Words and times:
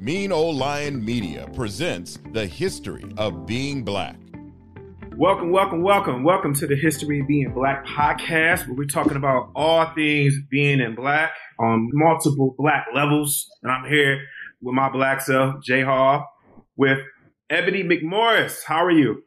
Mean 0.00 0.30
Old 0.30 0.54
Lion 0.54 1.04
Media 1.04 1.50
presents 1.56 2.20
the 2.32 2.46
history 2.46 3.04
of 3.16 3.46
being 3.46 3.82
black. 3.82 4.14
Welcome, 5.16 5.50
welcome, 5.50 5.82
welcome. 5.82 6.22
Welcome 6.22 6.54
to 6.54 6.68
the 6.68 6.76
History 6.76 7.18
of 7.18 7.26
Being 7.26 7.52
Black 7.52 7.84
podcast, 7.84 8.68
where 8.68 8.76
we're 8.76 8.84
talking 8.84 9.16
about 9.16 9.50
all 9.56 9.92
things 9.96 10.34
being 10.48 10.78
in 10.78 10.94
black 10.94 11.32
on 11.58 11.90
multiple 11.92 12.54
black 12.56 12.86
levels. 12.94 13.44
And 13.64 13.72
I'm 13.72 13.90
here 13.90 14.22
with 14.60 14.76
my 14.76 14.88
black 14.88 15.20
self, 15.20 15.64
Jay 15.64 15.82
Hall, 15.82 16.24
with 16.76 16.98
Ebony 17.50 17.82
McMorris. 17.82 18.62
How 18.62 18.84
are 18.84 18.92
you? 18.92 19.24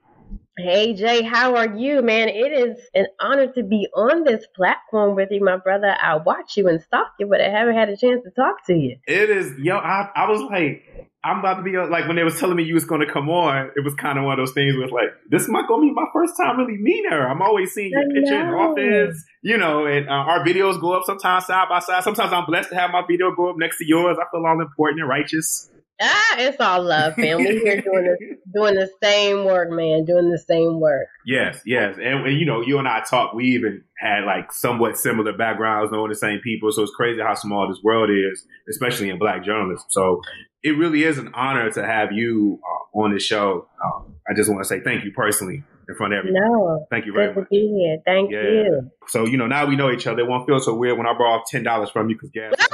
Hey 0.57 0.93
Jay, 0.93 1.21
how 1.21 1.55
are 1.55 1.77
you, 1.77 2.01
man? 2.01 2.27
It 2.27 2.51
is 2.51 2.77
an 2.93 3.07
honor 3.21 3.47
to 3.53 3.63
be 3.63 3.87
on 3.95 4.25
this 4.25 4.45
platform 4.53 5.15
with 5.15 5.29
you, 5.31 5.41
my 5.41 5.55
brother. 5.55 5.95
I 5.97 6.17
watch 6.17 6.57
you 6.57 6.67
and 6.67 6.81
stalk 6.81 7.13
you, 7.19 7.27
but 7.27 7.39
I 7.39 7.49
haven't 7.49 7.75
had 7.75 7.87
a 7.87 7.95
chance 7.95 8.21
to 8.25 8.31
talk 8.31 8.65
to 8.67 8.73
you. 8.73 8.97
It 9.07 9.29
is, 9.29 9.57
yo. 9.59 9.77
I, 9.77 10.09
I 10.13 10.29
was 10.29 10.41
like, 10.41 10.83
I'm 11.23 11.39
about 11.39 11.55
to 11.55 11.63
be 11.63 11.77
like 11.77 12.05
when 12.05 12.17
they 12.17 12.23
was 12.23 12.37
telling 12.37 12.57
me 12.57 12.63
you 12.63 12.73
was 12.73 12.83
going 12.83 12.99
to 12.99 13.11
come 13.11 13.29
on. 13.29 13.71
It 13.77 13.85
was 13.85 13.93
kind 13.95 14.19
of 14.19 14.25
one 14.25 14.37
of 14.37 14.45
those 14.45 14.53
things 14.53 14.75
with 14.75 14.91
like, 14.91 15.09
this 15.29 15.47
might 15.47 15.69
gonna 15.69 15.83
be 15.83 15.93
my 15.93 16.07
first 16.13 16.33
time 16.35 16.57
really 16.57 16.77
meeting 16.77 17.09
her. 17.11 17.29
I'm 17.29 17.41
always 17.41 17.71
seeing 17.71 17.91
your 17.91 18.09
picture 18.09 18.41
in 18.41 18.49
the 18.49 18.57
office, 18.57 19.23
you 19.41 19.57
know, 19.57 19.85
and 19.85 20.09
uh, 20.09 20.11
our 20.11 20.45
videos 20.45 20.81
go 20.81 20.91
up 20.91 21.03
sometimes 21.05 21.45
side 21.45 21.69
by 21.69 21.79
side. 21.79 22.03
Sometimes 22.03 22.33
I'm 22.33 22.45
blessed 22.45 22.69
to 22.71 22.75
have 22.75 22.91
my 22.91 23.03
video 23.07 23.33
go 23.33 23.51
up 23.51 23.55
next 23.57 23.77
to 23.77 23.85
yours. 23.87 24.17
I 24.19 24.25
feel 24.29 24.45
all 24.45 24.59
important 24.59 24.99
and 24.99 25.09
righteous. 25.09 25.69
Ah, 25.99 26.35
it's 26.39 26.59
all 26.59 26.83
love, 26.83 27.17
man. 27.17 27.37
We 27.37 27.45
here 27.59 27.81
doing 27.81 28.03
the 28.05 28.17
doing 28.53 28.75
the 28.75 28.89
same 29.03 29.45
work, 29.45 29.69
man. 29.69 30.05
Doing 30.05 30.31
the 30.31 30.39
same 30.39 30.79
work. 30.79 31.07
Yes, 31.25 31.59
yes, 31.65 31.95
and, 31.97 32.25
and 32.25 32.39
you 32.39 32.45
know, 32.45 32.61
you 32.61 32.79
and 32.79 32.87
I 32.87 33.01
talk. 33.01 33.33
We 33.33 33.45
even 33.55 33.83
had 33.99 34.23
like 34.25 34.51
somewhat 34.51 34.97
similar 34.97 35.33
backgrounds, 35.33 35.91
knowing 35.91 36.09
the 36.09 36.15
same 36.15 36.39
people. 36.39 36.71
So 36.71 36.81
it's 36.83 36.91
crazy 36.95 37.21
how 37.21 37.35
small 37.35 37.67
this 37.67 37.79
world 37.83 38.09
is, 38.09 38.45
especially 38.69 39.09
in 39.09 39.19
Black 39.19 39.43
journalism. 39.43 39.85
So 39.89 40.21
it 40.63 40.71
really 40.71 41.03
is 41.03 41.17
an 41.19 41.31
honor 41.35 41.69
to 41.71 41.85
have 41.85 42.11
you 42.11 42.59
uh, 42.63 42.99
on 42.99 43.13
the 43.13 43.19
show. 43.19 43.67
Um, 43.83 44.15
I 44.27 44.33
just 44.33 44.49
want 44.49 44.61
to 44.63 44.67
say 44.67 44.79
thank 44.79 45.03
you 45.03 45.11
personally 45.11 45.63
in 45.87 45.95
front 45.95 46.13
of 46.13 46.19
everyone. 46.19 46.41
No, 46.51 46.87
Thank 46.89 47.05
you 47.05 47.13
very 47.13 47.33
much. 47.33 47.47
Thank 48.05 48.31
Yeah. 48.31 48.41
you. 48.41 48.91
So 49.07 49.25
you 49.25 49.37
know, 49.37 49.47
now 49.47 49.67
we 49.67 49.75
know 49.75 49.91
each 49.91 50.07
other. 50.07 50.21
It 50.21 50.27
won't 50.27 50.47
feel 50.47 50.59
so 50.59 50.73
weird 50.73 50.97
when 50.97 51.05
I 51.05 51.13
borrow 51.13 51.43
ten 51.47 51.61
dollars 51.63 51.91
from 51.91 52.09
you 52.09 52.15
because 52.15 52.31
gas. 52.31 52.53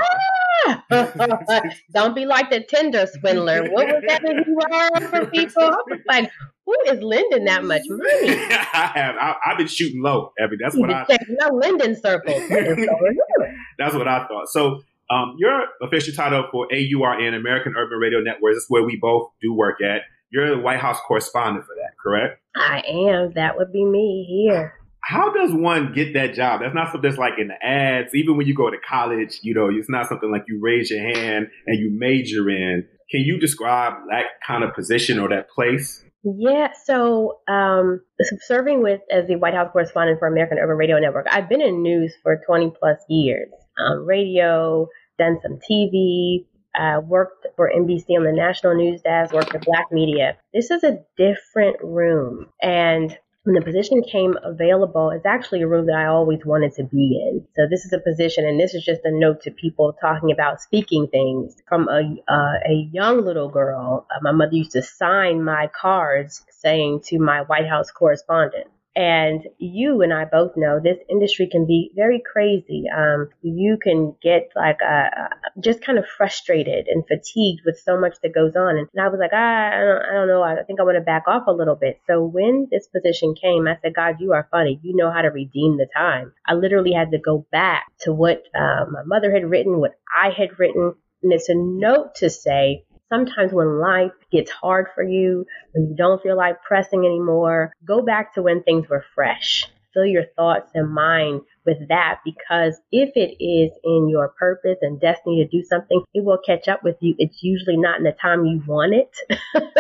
Don't 1.94 2.16
be 2.16 2.26
like 2.26 2.50
the 2.50 2.64
Tinder 2.68 3.06
swindler. 3.08 3.64
What 3.70 3.88
was 3.88 4.04
that 4.08 4.22
that 4.22 4.46
you 4.46 4.56
were 4.56 5.08
for 5.08 5.26
people? 5.28 5.64
I 5.64 5.70
was 5.70 6.00
like, 6.08 6.32
who 6.66 6.76
is 6.88 7.02
lending 7.02 7.46
that 7.46 7.64
much 7.64 7.84
money? 7.88 8.30
I 8.52 8.92
have. 8.96 9.16
I, 9.20 9.36
I've 9.46 9.58
been 9.58 9.68
shooting 9.68 10.02
low. 10.02 10.34
That's 10.60 10.76
what 10.76 10.90
I. 10.92 11.06
no 11.30 11.56
lending 11.56 11.96
circles. 11.96 12.42
What 12.50 12.64
is 12.64 12.76
going 12.76 12.88
on? 12.90 13.58
That's 13.78 13.96
what 13.96 14.08
I 14.08 14.28
thought. 14.28 14.50
So, 14.50 14.82
um, 15.10 15.36
your 15.38 15.64
official 15.82 16.14
title 16.14 16.46
for 16.52 16.68
AURN, 16.72 17.34
American 17.34 17.74
Urban 17.78 17.98
Radio 18.00 18.20
Network, 18.20 18.56
is 18.56 18.66
where 18.68 18.84
we 18.84 18.98
both 19.02 19.32
do 19.42 19.54
work 19.54 19.82
at. 19.82 20.02
You're 20.30 20.50
the 20.56 20.62
White 20.62 20.80
House 20.80 21.00
correspondent 21.08 21.66
for 21.66 21.76
that, 21.76 21.92
correct? 22.02 22.42
I 22.56 22.84
am. 22.86 23.32
That 23.36 23.58
would 23.58 23.72
be 23.72 23.86
me 23.86 24.26
here. 24.28 24.74
How 25.08 25.32
does 25.32 25.54
one 25.54 25.94
get 25.94 26.16
that 26.16 26.34
job? 26.34 26.60
That's 26.60 26.76
not 26.76 26.92
something 26.92 27.10
that's 27.10 27.18
like 27.18 27.40
in 27.40 27.48
the 27.48 27.66
ads. 27.66 28.14
Even 28.14 28.36
when 28.36 28.46
you 28.46 28.54
go 28.54 28.70
to 28.70 28.76
college, 28.78 29.40
you 29.42 29.54
know, 29.54 29.70
it's 29.72 29.90
not 29.90 30.10
something 30.10 30.30
like 30.30 30.44
you 30.50 30.60
raise 30.62 30.92
your 30.92 31.00
hand 31.00 31.48
and 31.66 31.80
you 31.80 31.90
major 31.98 32.50
in. 32.50 32.86
Can 33.10 33.22
you 33.22 33.40
describe 33.40 33.94
that 34.10 34.26
kind 34.46 34.66
of 34.66 34.76
position 34.76 35.18
or 35.18 35.30
that 35.30 35.50
place? 35.50 36.04
Yeah, 36.24 36.74
so 36.84 37.40
um, 37.48 38.02
serving 38.42 38.84
with 38.84 39.00
as 39.10 39.28
the 39.28 39.38
White 39.38 39.54
House 39.54 39.70
correspondent 39.72 40.20
for 40.20 40.28
American 40.28 40.58
Urban 40.58 40.76
Radio 40.76 41.00
Network, 41.00 41.28
I've 41.32 41.48
been 41.48 41.62
in 41.62 41.82
news 41.82 42.14
for 42.22 42.42
20 42.46 42.74
plus 42.78 42.98
years. 43.08 43.50
Um, 43.80 44.06
radio, 44.06 44.90
done 45.18 45.40
some 45.42 45.58
TV, 45.72 46.48
uh, 46.78 47.00
worked 47.00 47.48
for 47.56 47.72
NBC 47.74 48.18
on 48.18 48.26
the 48.26 48.34
national 48.34 48.76
news 48.76 49.00
desk, 49.04 49.34
worked 49.34 49.52
for 49.52 49.60
Black 49.60 49.90
Media. 49.90 50.36
This 50.54 50.70
is 50.70 50.84
a 50.84 51.00
different 51.16 51.78
room, 51.82 52.48
and 52.62 53.18
when 53.48 53.56
the 53.56 53.62
position 53.62 54.04
came 54.04 54.36
available, 54.44 55.10
it's 55.10 55.26
actually 55.26 55.62
a 55.62 55.68
room 55.68 55.86
that 55.86 55.96
I 55.96 56.08
always 56.08 56.46
wanted 56.46 56.74
to 56.74 56.84
be 56.84 57.18
in. 57.30 57.48
So 57.56 57.66
this 57.70 57.86
is 57.86 57.94
a 57.94 58.00
position, 58.00 58.46
and 58.46 58.60
this 58.60 58.74
is 58.74 58.84
just 58.84 59.00
a 59.06 59.12
note 59.12 59.44
to 59.44 59.52
people 59.52 59.96
talking 60.02 60.34
about 60.34 60.60
speaking 60.60 61.08
things. 61.08 61.56
From 61.66 61.88
a 61.88 62.02
uh, 62.30 62.56
a 62.70 62.90
young 62.92 63.24
little 63.24 63.48
girl, 63.48 64.06
uh, 64.14 64.20
my 64.22 64.34
mother 64.34 64.52
used 64.52 64.74
to 64.74 64.82
sign 64.82 65.46
my 65.46 65.70
cards 65.74 66.46
saying 66.52 67.04
to 67.06 67.20
my 67.20 67.44
White 67.44 67.70
House 67.70 67.90
correspondent. 67.90 68.68
And 68.98 69.44
you 69.60 70.02
and 70.02 70.12
I 70.12 70.26
both 70.26 70.54
know 70.58 70.80
this 70.82 70.98
industry 71.08 71.48
can 71.52 71.68
be 71.68 71.92
very 71.96 72.20
crazy. 72.20 72.86
Um, 72.90 73.30
you 73.44 73.78
can 73.80 74.16
get 74.24 74.50
like 74.56 74.80
uh, 74.82 75.28
just 75.60 75.84
kind 75.84 76.00
of 76.00 76.08
frustrated 76.08 76.88
and 76.88 77.06
fatigued 77.08 77.62
with 77.64 77.80
so 77.80 78.00
much 78.00 78.16
that 78.24 78.34
goes 78.34 78.56
on. 78.56 78.76
And 78.76 78.88
I 79.00 79.10
was 79.10 79.20
like, 79.20 79.30
ah, 79.34 79.70
I 79.70 79.80
don't, 79.82 80.02
I 80.02 80.14
don't 80.14 80.28
know. 80.28 80.42
I 80.42 80.64
think 80.64 80.80
I 80.80 80.84
want 80.84 80.98
to 80.98 81.02
back 81.02 81.26
off 81.28 81.44
a 81.46 81.52
little 81.52 81.76
bit. 81.76 82.02
So 82.08 82.24
when 82.24 82.70
this 82.72 82.88
position 82.88 83.36
came, 83.40 83.68
I 83.68 83.78
said, 83.84 83.94
God, 83.94 84.16
you 84.20 84.34
are 84.34 84.48
funny. 84.50 84.80
You 84.82 84.96
know 84.96 85.12
how 85.12 85.22
to 85.22 85.30
redeem 85.30 85.78
the 85.78 85.88
time. 85.96 86.34
I 86.48 86.56
literally 86.56 86.94
had 86.94 87.12
to 87.12 87.20
go 87.20 87.46
back 87.52 87.92
to 88.00 88.12
what 88.12 88.46
uh, 88.56 88.86
my 88.90 89.04
mother 89.06 89.32
had 89.32 89.48
written, 89.48 89.80
what 89.80 89.94
I 90.12 90.32
had 90.36 90.58
written. 90.58 90.96
And 91.22 91.32
it's 91.32 91.50
a 91.50 91.56
note 91.56 92.16
to 92.16 92.32
say, 92.32 92.84
sometimes 93.10 93.54
when 93.54 93.80
life 93.80 94.12
gets 94.32 94.52
hard 94.52 94.88
for 94.94 95.04
you, 95.04 95.46
when 95.74 95.90
you 95.90 95.96
don't 95.96 96.22
feel 96.22 96.38
like 96.38 96.62
pressing 96.64 97.06
anymore, 97.06 97.74
go 97.86 98.02
back 98.02 98.34
to 98.34 98.42
when 98.42 98.64
things 98.64 98.88
were 98.90 99.06
fresh. 99.16 99.68
Fill 99.94 100.06
your 100.06 100.26
thoughts 100.36 100.70
and 100.76 100.94
mind 100.94 101.42
with 101.66 101.88
that 101.90 102.20
because 102.24 102.80
if 102.92 103.12
it 103.16 103.44
is 103.44 103.72
in 103.84 104.10
your 104.10 104.30
purpose 104.30 104.78
and 104.82 105.02
destiny 105.02 105.44
to 105.44 105.50
do 105.50 105.64
something, 105.64 106.04
it 106.14 106.24
will 106.24 106.38
catch 106.46 106.68
up 106.68 106.84
with 106.84 106.98
you. 107.00 107.16
It's 107.18 107.42
usually 107.42 107.78
not 107.78 107.98
in 107.98 108.04
the 108.04 108.12
time 108.12 108.46
you 108.46 108.62
want 108.68 108.94
it, 108.94 109.42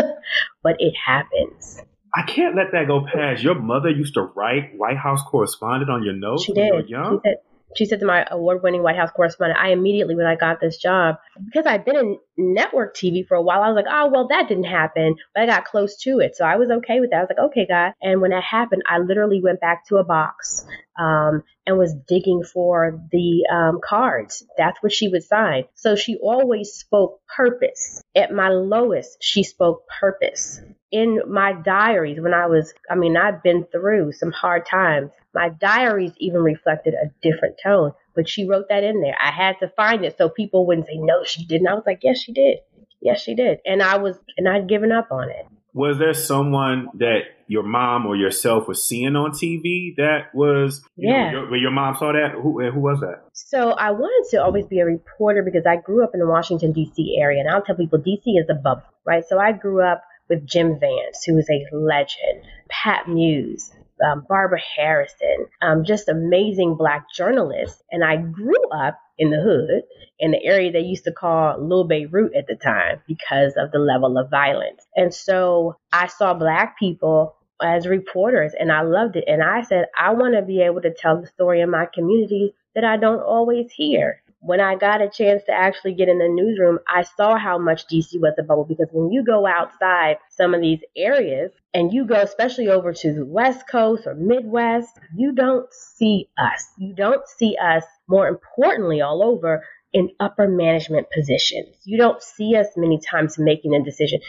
but 0.63 0.77
it 0.79 0.93
happens. 1.05 1.81
I 2.15 2.23
can't 2.23 2.55
let 2.55 2.71
that 2.71 2.87
go 2.87 3.05
past. 3.05 3.43
Your 3.43 3.55
mother 3.55 3.89
used 3.89 4.15
to 4.15 4.23
write 4.23 4.75
White 4.75 4.97
House 4.97 5.21
correspondent 5.29 5.91
on 5.91 6.03
your 6.03 6.15
notes 6.15 6.45
She 6.45 6.53
when 6.53 6.65
you 6.65 6.73
were 6.73 6.81
did. 6.81 6.89
young. 6.89 7.19
She 7.23 7.29
said, 7.29 7.37
she 7.75 7.85
said 7.85 7.99
to 7.99 8.05
my 8.05 8.25
award 8.31 8.63
winning 8.63 8.83
White 8.83 8.95
House 8.95 9.11
correspondent, 9.11 9.59
I 9.59 9.69
immediately, 9.69 10.15
when 10.15 10.25
I 10.25 10.35
got 10.35 10.59
this 10.59 10.77
job, 10.77 11.15
because 11.45 11.65
I'd 11.65 11.85
been 11.85 11.97
in 11.97 12.17
network 12.37 12.95
TV 12.95 13.27
for 13.27 13.35
a 13.35 13.41
while, 13.41 13.61
I 13.61 13.69
was 13.69 13.75
like, 13.75 13.91
oh, 13.91 14.09
well, 14.11 14.27
that 14.29 14.47
didn't 14.47 14.65
happen. 14.65 15.15
But 15.33 15.43
I 15.43 15.45
got 15.45 15.65
close 15.65 15.97
to 16.03 16.19
it. 16.19 16.35
So 16.35 16.45
I 16.45 16.55
was 16.55 16.69
okay 16.69 16.99
with 16.99 17.11
that. 17.11 17.17
I 17.17 17.21
was 17.21 17.29
like, 17.29 17.45
okay, 17.51 17.67
God. 17.67 17.93
And 18.01 18.21
when 18.21 18.31
that 18.31 18.43
happened, 18.43 18.83
I 18.87 18.99
literally 18.99 19.41
went 19.41 19.59
back 19.59 19.87
to 19.87 19.97
a 19.97 20.03
box 20.03 20.65
um, 20.97 21.43
and 21.65 21.77
was 21.77 21.93
digging 22.07 22.43
for 22.43 22.99
the 23.11 23.47
um, 23.51 23.79
cards. 23.83 24.45
That's 24.57 24.81
what 24.81 24.93
she 24.93 25.07
would 25.09 25.23
sign. 25.23 25.65
So 25.75 25.95
she 25.95 26.15
always 26.17 26.71
spoke 26.71 27.21
purpose. 27.35 28.01
At 28.15 28.31
my 28.31 28.49
lowest, 28.49 29.17
she 29.21 29.43
spoke 29.43 29.83
purpose 29.99 30.61
in 30.91 31.21
my 31.27 31.53
diaries 31.53 32.19
when 32.19 32.33
I 32.33 32.47
was, 32.47 32.73
I 32.89 32.95
mean, 32.95 33.17
I've 33.17 33.43
been 33.43 33.65
through 33.71 34.13
some 34.13 34.31
hard 34.31 34.65
times. 34.65 35.11
My 35.33 35.49
diaries 35.49 36.13
even 36.17 36.41
reflected 36.41 36.93
a 36.93 37.11
different 37.21 37.55
tone, 37.61 37.91
but 38.15 38.29
she 38.29 38.47
wrote 38.47 38.69
that 38.69 38.83
in 38.83 39.01
there. 39.01 39.15
I 39.21 39.31
had 39.31 39.57
to 39.59 39.69
find 39.69 40.05
it 40.05 40.17
so 40.17 40.29
people 40.29 40.65
wouldn't 40.65 40.87
say, 40.87 40.97
no, 40.97 41.23
she 41.23 41.45
didn't. 41.45 41.67
I 41.67 41.73
was 41.73 41.83
like, 41.85 41.99
yes, 42.03 42.19
she 42.19 42.31
did. 42.31 42.59
Yes, 43.01 43.21
she 43.21 43.35
did. 43.35 43.59
And 43.65 43.83
I 43.83 43.97
was, 43.97 44.17
and 44.37 44.47
I'd 44.47 44.69
given 44.69 44.91
up 44.91 45.11
on 45.11 45.29
it. 45.29 45.45
Was 45.73 45.97
there 45.99 46.13
someone 46.13 46.87
that 46.95 47.21
your 47.47 47.63
mom 47.63 48.05
or 48.05 48.15
yourself 48.15 48.67
was 48.67 48.87
seeing 48.87 49.15
on 49.15 49.31
TV 49.31 49.95
that 49.97 50.33
was, 50.33 50.83
yeah. 50.95 51.31
Know, 51.31 51.47
your, 51.49 51.57
your 51.57 51.71
mom 51.71 51.95
saw 51.95 52.11
that? 52.11 52.31
Who, 52.33 52.61
who 52.71 52.79
was 52.79 52.99
that? 52.99 53.23
So 53.33 53.71
I 53.71 53.91
wanted 53.91 54.29
to 54.31 54.43
always 54.43 54.65
be 54.65 54.79
a 54.79 54.85
reporter 54.85 55.43
because 55.43 55.65
I 55.65 55.77
grew 55.77 56.03
up 56.03 56.11
in 56.13 56.19
the 56.19 56.27
Washington, 56.27 56.73
D.C. 56.73 57.17
area. 57.19 57.39
And 57.39 57.49
I'll 57.49 57.61
tell 57.61 57.75
people 57.75 57.99
D.C. 57.99 58.31
is 58.31 58.49
a 58.49 58.55
bubble, 58.55 58.83
right? 59.05 59.23
So 59.27 59.39
I 59.39 59.53
grew 59.53 59.81
up 59.81 60.03
with 60.29 60.45
Jim 60.45 60.79
Vance, 60.79 61.23
who 61.25 61.37
is 61.37 61.49
a 61.49 61.75
legend, 61.75 62.43
Pat 62.69 63.07
Muse, 63.07 63.71
um, 64.05 64.25
Barbara 64.27 64.59
Harrison, 64.75 65.47
um, 65.61 65.85
just 65.85 66.09
amazing 66.09 66.75
black 66.75 67.05
journalists. 67.15 67.81
And 67.91 68.03
I 68.03 68.17
grew 68.17 68.69
up 68.71 68.99
in 69.17 69.31
the 69.31 69.41
hood 69.41 69.83
in 70.19 70.31
the 70.31 70.43
area 70.43 70.71
they 70.71 70.79
used 70.79 71.03
to 71.03 71.11
call 71.11 71.61
Little 71.61 71.87
Beirut 71.87 72.35
at 72.35 72.47
the 72.47 72.55
time 72.55 73.01
because 73.07 73.53
of 73.57 73.71
the 73.71 73.79
level 73.79 74.17
of 74.17 74.29
violence. 74.29 74.85
And 74.95 75.13
so 75.13 75.77
I 75.91 76.07
saw 76.07 76.33
black 76.33 76.77
people 76.79 77.35
as 77.61 77.87
reporters 77.87 78.53
and 78.59 78.71
I 78.71 78.81
loved 78.81 79.15
it. 79.15 79.25
And 79.27 79.43
I 79.43 79.61
said, 79.63 79.85
I 79.97 80.13
want 80.13 80.35
to 80.35 80.41
be 80.41 80.61
able 80.61 80.81
to 80.81 80.93
tell 80.93 81.21
the 81.21 81.27
story 81.27 81.61
in 81.61 81.69
my 81.69 81.87
community 81.93 82.53
that 82.75 82.83
I 82.83 82.97
don't 82.97 83.21
always 83.21 83.71
hear 83.71 84.21
when 84.39 84.61
I 84.61 84.75
got 84.75 85.01
a 85.01 85.09
chance 85.09 85.43
to 85.45 85.51
actually 85.51 85.95
get 85.95 86.09
in 86.09 86.19
the 86.19 86.27
newsroom, 86.27 86.79
I 86.87 87.03
saw 87.03 87.37
how 87.37 87.57
much 87.57 87.87
DC 87.87 88.19
was 88.19 88.35
a 88.39 88.43
bubble 88.43 88.65
because 88.65 88.87
when 88.91 89.11
you 89.11 89.23
go 89.23 89.47
outside 89.47 90.17
some 90.29 90.53
of 90.53 90.61
these 90.61 90.79
areas 90.95 91.51
and 91.73 91.91
you 91.91 92.05
go 92.05 92.15
especially 92.15 92.69
over 92.69 92.93
to 92.93 93.13
the 93.13 93.25
West 93.25 93.67
Coast 93.69 94.05
or 94.05 94.15
Midwest, 94.15 94.97
you 95.15 95.33
don't 95.33 95.71
see 95.73 96.29
us. 96.37 96.65
You 96.77 96.93
don't 96.93 97.27
see 97.27 97.57
us, 97.61 97.83
more 98.07 98.27
importantly, 98.27 99.01
all 99.01 99.23
over 99.23 99.63
in 99.91 100.09
upper 100.19 100.47
management 100.47 101.07
positions. 101.11 101.75
You 101.83 101.97
don't 101.97 102.21
see 102.21 102.55
us 102.55 102.67
many 102.75 102.99
times 102.99 103.39
making 103.39 103.73
a 103.73 103.83
decision. 103.83 104.19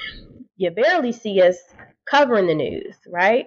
You 0.56 0.70
barely 0.70 1.12
see 1.12 1.40
us 1.43 1.56
covering 2.11 2.46
the 2.46 2.54
news, 2.54 2.96
right? 3.06 3.46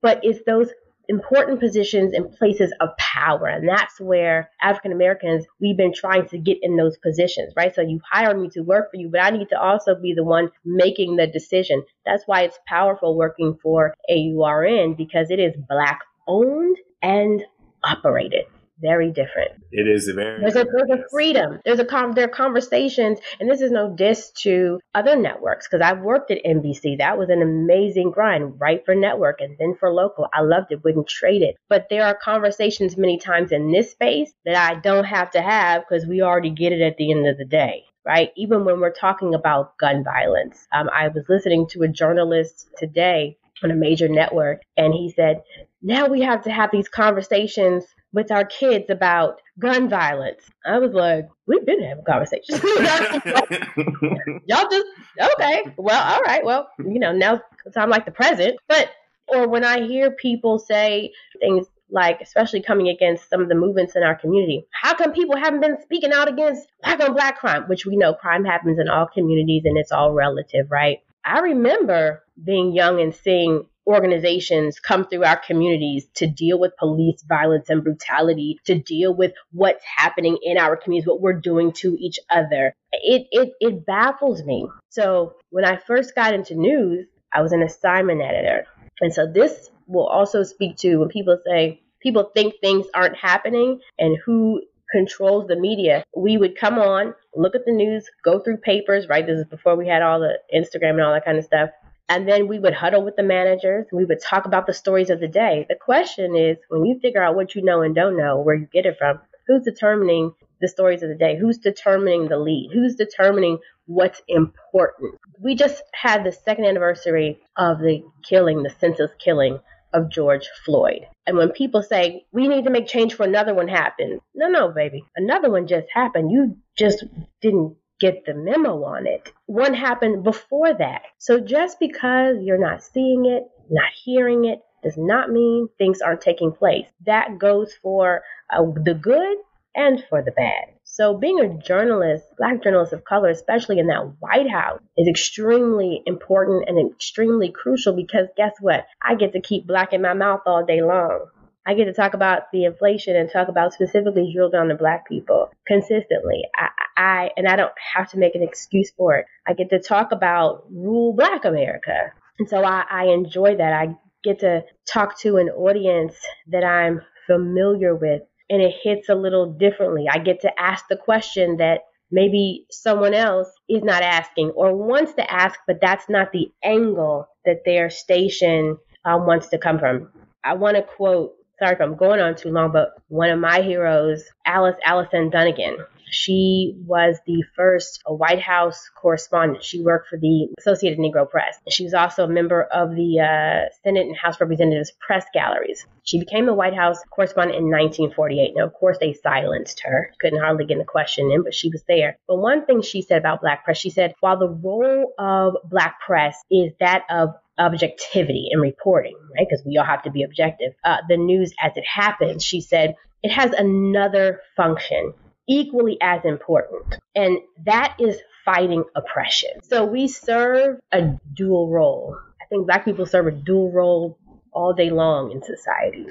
But 0.00 0.20
it's 0.22 0.44
those 0.46 0.70
important 1.08 1.58
positions 1.58 2.12
and 2.12 2.30
places 2.32 2.72
of 2.80 2.90
power. 2.98 3.46
And 3.46 3.68
that's 3.68 4.00
where 4.00 4.50
African 4.62 4.92
Americans, 4.92 5.46
we've 5.60 5.76
been 5.76 5.94
trying 5.94 6.28
to 6.28 6.38
get 6.38 6.58
in 6.62 6.76
those 6.76 6.98
positions, 6.98 7.52
right? 7.56 7.74
So 7.74 7.80
you 7.82 8.00
hire 8.10 8.38
me 8.38 8.50
to 8.50 8.60
work 8.60 8.90
for 8.90 8.98
you, 8.98 9.08
but 9.10 9.22
I 9.22 9.30
need 9.30 9.48
to 9.48 9.60
also 9.60 9.94
be 9.94 10.12
the 10.14 10.24
one 10.24 10.50
making 10.64 11.16
the 11.16 11.26
decision. 11.26 11.82
That's 12.04 12.24
why 12.26 12.42
it's 12.42 12.58
powerful 12.66 13.16
working 13.16 13.58
for 13.62 13.94
AURN 14.10 14.94
because 14.94 15.30
it 15.30 15.38
is 15.38 15.54
Black 15.68 16.00
owned 16.26 16.76
and 17.02 17.42
operated 17.84 18.44
very 18.80 19.10
different. 19.10 19.52
It 19.72 19.86
is 19.86 20.08
very. 20.08 20.40
There's 20.40 20.56
a 20.56 20.64
there's 20.64 21.00
a 21.00 21.04
freedom. 21.10 21.60
There's 21.64 21.78
a 21.78 21.84
con. 21.84 22.14
There 22.14 22.24
are 22.24 22.28
conversations, 22.28 23.18
and 23.40 23.50
this 23.50 23.60
is 23.60 23.70
no 23.70 23.94
diss 23.94 24.30
to 24.42 24.80
other 24.94 25.16
networks 25.16 25.66
because 25.68 25.84
I've 25.84 26.00
worked 26.00 26.30
at 26.30 26.44
NBC. 26.44 26.98
That 26.98 27.18
was 27.18 27.28
an 27.28 27.42
amazing 27.42 28.10
grind, 28.10 28.60
right 28.60 28.84
for 28.84 28.94
network 28.94 29.40
and 29.40 29.56
then 29.58 29.74
for 29.78 29.92
local. 29.92 30.28
I 30.32 30.42
loved 30.42 30.72
it. 30.72 30.84
Wouldn't 30.84 31.08
trade 31.08 31.42
it. 31.42 31.56
But 31.68 31.86
there 31.90 32.04
are 32.04 32.14
conversations 32.14 32.96
many 32.96 33.18
times 33.18 33.52
in 33.52 33.72
this 33.72 33.92
space 33.92 34.32
that 34.44 34.56
I 34.56 34.80
don't 34.80 35.04
have 35.04 35.30
to 35.32 35.42
have 35.42 35.82
because 35.88 36.06
we 36.06 36.22
already 36.22 36.50
get 36.50 36.72
it 36.72 36.80
at 36.80 36.96
the 36.96 37.10
end 37.12 37.26
of 37.26 37.38
the 37.38 37.44
day 37.44 37.84
right? 38.06 38.30
Even 38.36 38.64
when 38.64 38.80
we're 38.80 38.90
talking 38.90 39.34
about 39.34 39.76
gun 39.76 40.02
violence. 40.02 40.66
Um, 40.72 40.88
I 40.88 41.08
was 41.08 41.24
listening 41.28 41.66
to 41.72 41.82
a 41.82 41.88
journalist 41.88 42.66
today 42.78 43.36
on 43.62 43.70
a 43.70 43.74
major 43.74 44.08
network, 44.08 44.62
and 44.78 44.94
he 44.94 45.12
said, 45.14 45.42
now 45.82 46.06
we 46.06 46.22
have 46.22 46.44
to 46.44 46.50
have 46.50 46.70
these 46.72 46.88
conversations 46.88 47.84
with 48.12 48.30
our 48.30 48.44
kids 48.44 48.90
about 48.90 49.40
gun 49.58 49.88
violence. 49.88 50.42
I 50.64 50.78
was 50.78 50.92
like, 50.92 51.28
we've 51.46 51.64
been 51.64 51.82
having 51.82 52.04
conversations. 52.04 52.62
Y'all 54.46 54.68
just 54.70 54.86
okay. 55.34 55.64
Well, 55.76 56.14
all 56.14 56.22
right. 56.22 56.44
Well, 56.44 56.68
you 56.78 56.98
know, 56.98 57.12
now 57.12 57.40
I'm 57.76 57.90
like 57.90 58.06
the 58.06 58.12
president. 58.12 58.58
But 58.68 58.90
or 59.28 59.48
when 59.48 59.64
I 59.64 59.86
hear 59.86 60.10
people 60.10 60.58
say 60.58 61.12
things 61.40 61.66
like, 61.90 62.20
especially 62.20 62.62
coming 62.62 62.88
against 62.88 63.30
some 63.30 63.40
of 63.40 63.48
the 63.48 63.54
movements 63.54 63.96
in 63.96 64.02
our 64.02 64.14
community, 64.14 64.66
how 64.72 64.94
come 64.94 65.12
people 65.12 65.36
haven't 65.36 65.60
been 65.60 65.80
speaking 65.82 66.12
out 66.12 66.28
against 66.28 66.68
black 66.82 67.00
on 67.00 67.14
black 67.14 67.38
crime, 67.38 67.64
which 67.64 67.86
we 67.86 67.96
know 67.96 68.14
crime 68.14 68.44
happens 68.44 68.78
in 68.78 68.88
all 68.88 69.06
communities 69.06 69.62
and 69.64 69.78
it's 69.78 69.92
all 69.92 70.12
relative, 70.12 70.70
right? 70.70 70.98
I 71.24 71.40
remember 71.40 72.24
being 72.42 72.72
young 72.72 73.00
and 73.00 73.14
seeing 73.14 73.66
organizations 73.88 74.78
come 74.78 75.06
through 75.06 75.24
our 75.24 75.38
communities 75.38 76.06
to 76.14 76.26
deal 76.26 76.60
with 76.60 76.76
police 76.78 77.24
violence 77.26 77.70
and 77.70 77.82
brutality, 77.82 78.60
to 78.66 78.78
deal 78.78 79.14
with 79.14 79.32
what's 79.52 79.84
happening 79.84 80.38
in 80.42 80.58
our 80.58 80.76
communities, 80.76 81.08
what 81.08 81.22
we're 81.22 81.40
doing 81.40 81.72
to 81.72 81.96
each 81.98 82.18
other. 82.30 82.74
It 82.92 83.26
it 83.30 83.52
it 83.60 83.86
baffles 83.86 84.44
me. 84.44 84.68
So 84.90 85.34
when 85.50 85.64
I 85.64 85.76
first 85.76 86.14
got 86.14 86.34
into 86.34 86.54
news, 86.54 87.06
I 87.32 87.40
was 87.40 87.52
an 87.52 87.62
assignment 87.62 88.20
editor. 88.20 88.66
And 89.00 89.12
so 89.12 89.26
this 89.26 89.70
will 89.86 90.06
also 90.06 90.42
speak 90.42 90.76
to 90.78 90.96
when 90.96 91.08
people 91.08 91.38
say 91.46 91.80
people 92.00 92.30
think 92.34 92.54
things 92.60 92.86
aren't 92.94 93.16
happening 93.16 93.80
and 93.98 94.18
who 94.24 94.62
controls 94.90 95.46
the 95.48 95.56
media. 95.56 96.04
We 96.16 96.36
would 96.36 96.56
come 96.58 96.78
on, 96.78 97.14
look 97.34 97.54
at 97.54 97.64
the 97.64 97.72
news, 97.72 98.06
go 98.24 98.40
through 98.40 98.58
papers, 98.58 99.08
right? 99.08 99.26
This 99.26 99.40
is 99.40 99.46
before 99.46 99.76
we 99.76 99.88
had 99.88 100.02
all 100.02 100.20
the 100.20 100.38
Instagram 100.54 100.92
and 100.92 101.02
all 101.02 101.12
that 101.12 101.24
kind 101.24 101.38
of 101.38 101.44
stuff. 101.44 101.70
And 102.08 102.26
then 102.26 102.48
we 102.48 102.58
would 102.58 102.74
huddle 102.74 103.04
with 103.04 103.16
the 103.16 103.22
managers. 103.22 103.86
We 103.92 104.04
would 104.04 104.22
talk 104.22 104.46
about 104.46 104.66
the 104.66 104.72
stories 104.72 105.10
of 105.10 105.20
the 105.20 105.28
day. 105.28 105.66
The 105.68 105.74
question 105.74 106.34
is 106.34 106.56
when 106.68 106.86
you 106.86 106.98
figure 107.00 107.22
out 107.22 107.36
what 107.36 107.54
you 107.54 107.62
know 107.62 107.82
and 107.82 107.94
don't 107.94 108.16
know, 108.16 108.40
where 108.40 108.54
you 108.54 108.66
get 108.72 108.86
it 108.86 108.96
from, 108.98 109.20
who's 109.46 109.64
determining 109.64 110.32
the 110.60 110.68
stories 110.68 111.02
of 111.02 111.08
the 111.08 111.14
day? 111.14 111.36
Who's 111.38 111.58
determining 111.58 112.28
the 112.28 112.38
lead? 112.38 112.70
Who's 112.72 112.94
determining 112.96 113.58
what's 113.86 114.22
important? 114.26 115.16
We 115.38 115.54
just 115.54 115.82
had 115.92 116.24
the 116.24 116.32
second 116.32 116.64
anniversary 116.64 117.40
of 117.56 117.78
the 117.78 118.02
killing, 118.22 118.62
the 118.62 118.70
senseless 118.70 119.12
killing 119.18 119.60
of 119.92 120.10
George 120.10 120.48
Floyd. 120.64 121.06
And 121.26 121.36
when 121.36 121.50
people 121.50 121.82
say, 121.82 122.26
we 122.32 122.48
need 122.48 122.64
to 122.64 122.70
make 122.70 122.86
change 122.86 123.14
for 123.14 123.24
another 123.24 123.54
one 123.54 123.68
happen, 123.68 124.20
no, 124.34 124.48
no, 124.48 124.70
baby. 124.70 125.04
Another 125.16 125.50
one 125.50 125.66
just 125.66 125.88
happened. 125.92 126.30
You 126.30 126.56
just 126.76 127.04
didn't 127.40 127.76
get 128.00 128.24
the 128.24 128.34
memo 128.34 128.84
on 128.84 129.06
it. 129.06 129.32
One 129.46 129.74
happened 129.74 130.24
before 130.24 130.74
that. 130.74 131.02
So 131.18 131.40
just 131.40 131.78
because 131.80 132.36
you're 132.42 132.60
not 132.60 132.82
seeing 132.82 133.26
it, 133.26 133.44
not 133.70 133.90
hearing 134.04 134.44
it, 134.44 134.60
does 134.82 134.96
not 134.96 135.30
mean 135.30 135.68
things 135.76 136.00
aren't 136.00 136.20
taking 136.20 136.52
place. 136.52 136.86
That 137.06 137.38
goes 137.38 137.74
for 137.82 138.22
uh, 138.50 138.62
the 138.84 138.94
good 138.94 139.38
and 139.74 140.02
for 140.08 140.22
the 140.22 140.30
bad. 140.30 140.74
So 140.84 141.16
being 141.16 141.38
a 141.40 141.58
journalist, 141.58 142.24
black 142.36 142.62
journalist 142.62 142.92
of 142.92 143.04
color, 143.04 143.28
especially 143.28 143.78
in 143.78 143.88
that 143.88 144.14
White 144.20 144.50
House, 144.50 144.80
is 144.96 145.06
extremely 145.06 146.02
important 146.06 146.68
and 146.68 146.90
extremely 146.90 147.50
crucial 147.50 147.94
because 147.94 148.28
guess 148.36 148.54
what? 148.60 148.86
I 149.02 149.14
get 149.14 149.32
to 149.34 149.40
keep 149.40 149.66
black 149.66 149.92
in 149.92 150.02
my 150.02 150.14
mouth 150.14 150.40
all 150.46 150.64
day 150.64 150.82
long. 150.82 151.26
I 151.68 151.74
get 151.74 151.84
to 151.84 151.92
talk 151.92 152.14
about 152.14 152.50
the 152.50 152.64
inflation 152.64 153.14
and 153.14 153.30
talk 153.30 153.48
about 153.48 153.74
specifically 153.74 154.32
drill 154.34 154.48
down 154.48 154.68
to 154.68 154.74
black 154.74 155.06
people 155.06 155.50
consistently. 155.66 156.44
I, 156.56 156.68
I 156.96 157.30
and 157.36 157.46
I 157.46 157.56
don't 157.56 157.74
have 157.94 158.10
to 158.12 158.18
make 158.18 158.34
an 158.34 158.42
excuse 158.42 158.90
for 158.96 159.16
it. 159.16 159.26
I 159.46 159.52
get 159.52 159.68
to 159.68 159.78
talk 159.78 160.10
about 160.10 160.64
rural 160.72 161.12
black 161.12 161.44
America. 161.44 162.10
And 162.38 162.48
so 162.48 162.64
I, 162.64 162.84
I 162.90 163.04
enjoy 163.08 163.56
that. 163.56 163.74
I 163.74 163.94
get 164.24 164.40
to 164.40 164.64
talk 164.90 165.18
to 165.20 165.36
an 165.36 165.50
audience 165.50 166.14
that 166.46 166.64
I'm 166.64 167.02
familiar 167.26 167.94
with 167.94 168.22
and 168.48 168.62
it 168.62 168.74
hits 168.82 169.10
a 169.10 169.14
little 169.14 169.52
differently. 169.52 170.06
I 170.10 170.20
get 170.20 170.40
to 170.42 170.58
ask 170.58 170.86
the 170.88 170.96
question 170.96 171.58
that 171.58 171.80
maybe 172.10 172.64
someone 172.70 173.12
else 173.12 173.48
is 173.68 173.82
not 173.82 174.02
asking 174.02 174.52
or 174.56 174.74
wants 174.74 175.12
to 175.14 175.30
ask, 175.30 175.60
but 175.66 175.82
that's 175.82 176.08
not 176.08 176.32
the 176.32 176.50
angle 176.64 177.28
that 177.44 177.66
their 177.66 177.90
station 177.90 178.78
um, 179.04 179.26
wants 179.26 179.48
to 179.48 179.58
come 179.58 179.78
from. 179.78 180.08
I 180.42 180.54
want 180.54 180.76
to 180.76 180.82
quote 180.82 181.34
sorry 181.58 181.74
if 181.74 181.80
I'm 181.80 181.96
going 181.96 182.20
on 182.20 182.36
too 182.36 182.50
long, 182.50 182.72
but 182.72 182.94
one 183.08 183.30
of 183.30 183.38
my 183.38 183.62
heroes, 183.62 184.24
Alice 184.44 184.76
Allison 184.84 185.30
Dunnigan. 185.30 185.78
She 186.10 186.74
was 186.86 187.18
the 187.26 187.44
first 187.54 188.02
White 188.06 188.40
House 188.40 188.88
correspondent. 188.96 189.62
She 189.62 189.82
worked 189.82 190.08
for 190.08 190.18
the 190.18 190.48
Associated 190.58 190.98
Negro 190.98 191.28
Press. 191.28 191.58
She 191.68 191.84
was 191.84 191.92
also 191.92 192.24
a 192.24 192.28
member 192.28 192.62
of 192.62 192.94
the 192.94 193.20
uh, 193.20 193.68
Senate 193.84 194.06
and 194.06 194.16
House 194.16 194.40
Representatives 194.40 194.92
press 195.00 195.26
galleries. 195.34 195.86
She 196.04 196.18
became 196.18 196.46
the 196.46 196.54
White 196.54 196.74
House 196.74 196.98
correspondent 197.10 197.58
in 197.58 197.64
1948. 197.64 198.54
Now, 198.56 198.64
of 198.64 198.72
course, 198.72 198.96
they 198.98 199.12
silenced 199.12 199.80
her. 199.80 200.10
Couldn't 200.20 200.40
hardly 200.40 200.64
get 200.64 200.80
a 200.80 200.84
question 200.84 201.30
in, 201.30 201.42
but 201.42 201.54
she 201.54 201.68
was 201.68 201.82
there. 201.86 202.16
But 202.26 202.38
one 202.38 202.64
thing 202.64 202.80
she 202.80 203.02
said 203.02 203.18
about 203.18 203.42
Black 203.42 203.64
press, 203.64 203.76
she 203.76 203.90
said, 203.90 204.14
while 204.20 204.38
the 204.38 204.48
role 204.48 205.12
of 205.18 205.56
Black 205.64 206.00
press 206.00 206.38
is 206.50 206.72
that 206.80 207.04
of 207.10 207.34
objectivity 207.58 208.48
in 208.50 208.60
reporting, 208.60 209.16
right? 209.36 209.46
Because 209.48 209.64
we 209.66 209.76
all 209.78 209.84
have 209.84 210.02
to 210.02 210.10
be 210.10 210.22
objective. 210.22 210.72
Uh, 210.84 210.98
the 211.08 211.16
news 211.16 211.52
as 211.60 211.72
it 211.76 211.84
happens, 211.86 212.44
she 212.44 212.60
said, 212.60 212.94
it 213.22 213.30
has 213.30 213.52
another 213.52 214.40
function 214.56 215.12
equally 215.48 215.96
as 216.00 216.24
important, 216.24 216.96
and 217.14 217.38
that 217.64 217.96
is 217.98 218.18
fighting 218.44 218.84
oppression. 218.94 219.50
So 219.62 219.84
we 219.84 220.08
serve 220.08 220.78
a 220.92 221.18
dual 221.34 221.70
role. 221.70 222.16
I 222.40 222.44
think 222.48 222.66
black 222.66 222.84
people 222.84 223.06
serve 223.06 223.26
a 223.26 223.32
dual 223.32 223.72
role 223.72 224.18
all 224.52 224.72
day 224.72 224.90
long 224.90 225.32
in 225.32 225.42
society. 225.42 226.06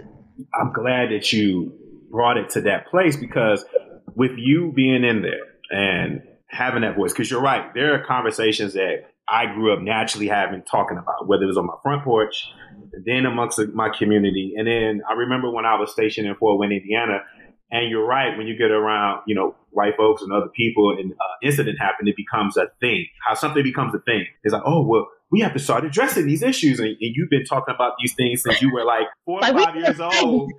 I'm 0.54 0.72
glad 0.74 1.12
that 1.12 1.32
you 1.34 1.74
brought 2.12 2.38
it 2.38 2.52
to 2.52 2.62
that 2.62 2.88
place 2.88 3.16
because 3.16 3.66
with 4.16 4.32
you 4.38 4.72
being 4.76 5.04
in 5.04 5.22
there 5.22 5.46
and 5.72 6.22
having 6.48 6.82
that 6.82 6.96
voice, 6.96 7.12
because 7.12 7.30
you're 7.30 7.42
right, 7.42 7.74
there 7.74 7.94
are 7.94 8.06
conversations 8.06 8.74
that 8.74 9.10
I 9.30 9.46
grew 9.54 9.74
up 9.74 9.82
naturally 9.82 10.28
having 10.28 10.64
talking 10.64 10.98
about, 10.98 11.28
whether 11.28 11.44
it 11.44 11.48
was 11.48 11.58
on 11.58 11.66
my 11.66 11.76
front 11.84 12.04
porch, 12.04 12.50
then 13.06 13.26
amongst 13.26 13.60
my 13.74 13.90
community. 13.90 14.54
And 14.58 14.68
then 14.68 15.02
I 15.10 15.14
remember 15.14 15.52
when 15.52 15.66
I 15.66 15.80
was 15.80 15.92
stationed 15.92 16.28
in 16.28 16.36
Fort 16.36 16.60
Wayne, 16.60 16.72
Indiana, 16.72 17.20
and 17.70 17.90
you're 17.90 18.06
right, 18.06 18.38
when 18.38 18.48
you 18.48 18.58
get 18.58 18.72
around, 18.72 19.24
you 19.28 19.36
know, 19.36 19.54
white 19.72 19.98
folks 19.98 20.22
and 20.22 20.32
other 20.32 20.48
people 20.56 20.96
and 20.98 21.12
uh, 21.12 21.36
incident 21.44 21.78
happen, 21.78 22.08
it 22.08 22.16
becomes 22.16 22.56
a 22.56 22.68
thing. 22.80 23.06
How 23.28 23.34
something 23.34 23.62
becomes 23.62 23.94
a 23.94 24.00
thing. 24.00 24.26
It's 24.44 24.54
like, 24.54 24.64
oh, 24.66 24.88
well, 24.88 25.08
we 25.30 25.42
have 25.42 25.52
to 25.52 25.60
start 25.60 25.84
addressing 25.84 26.26
these 26.26 26.42
issues. 26.42 26.80
And, 26.80 26.88
and 26.88 26.98
you've 27.00 27.30
been 27.30 27.44
talking 27.44 27.76
about 27.76 27.96
these 28.00 28.14
things 28.16 28.44
since 28.44 28.62
you 28.62 28.72
were 28.72 28.86
like 28.86 29.08
four 29.26 29.40
or 29.40 29.66
five 29.66 29.76
years 29.76 30.00
old. 30.00 30.50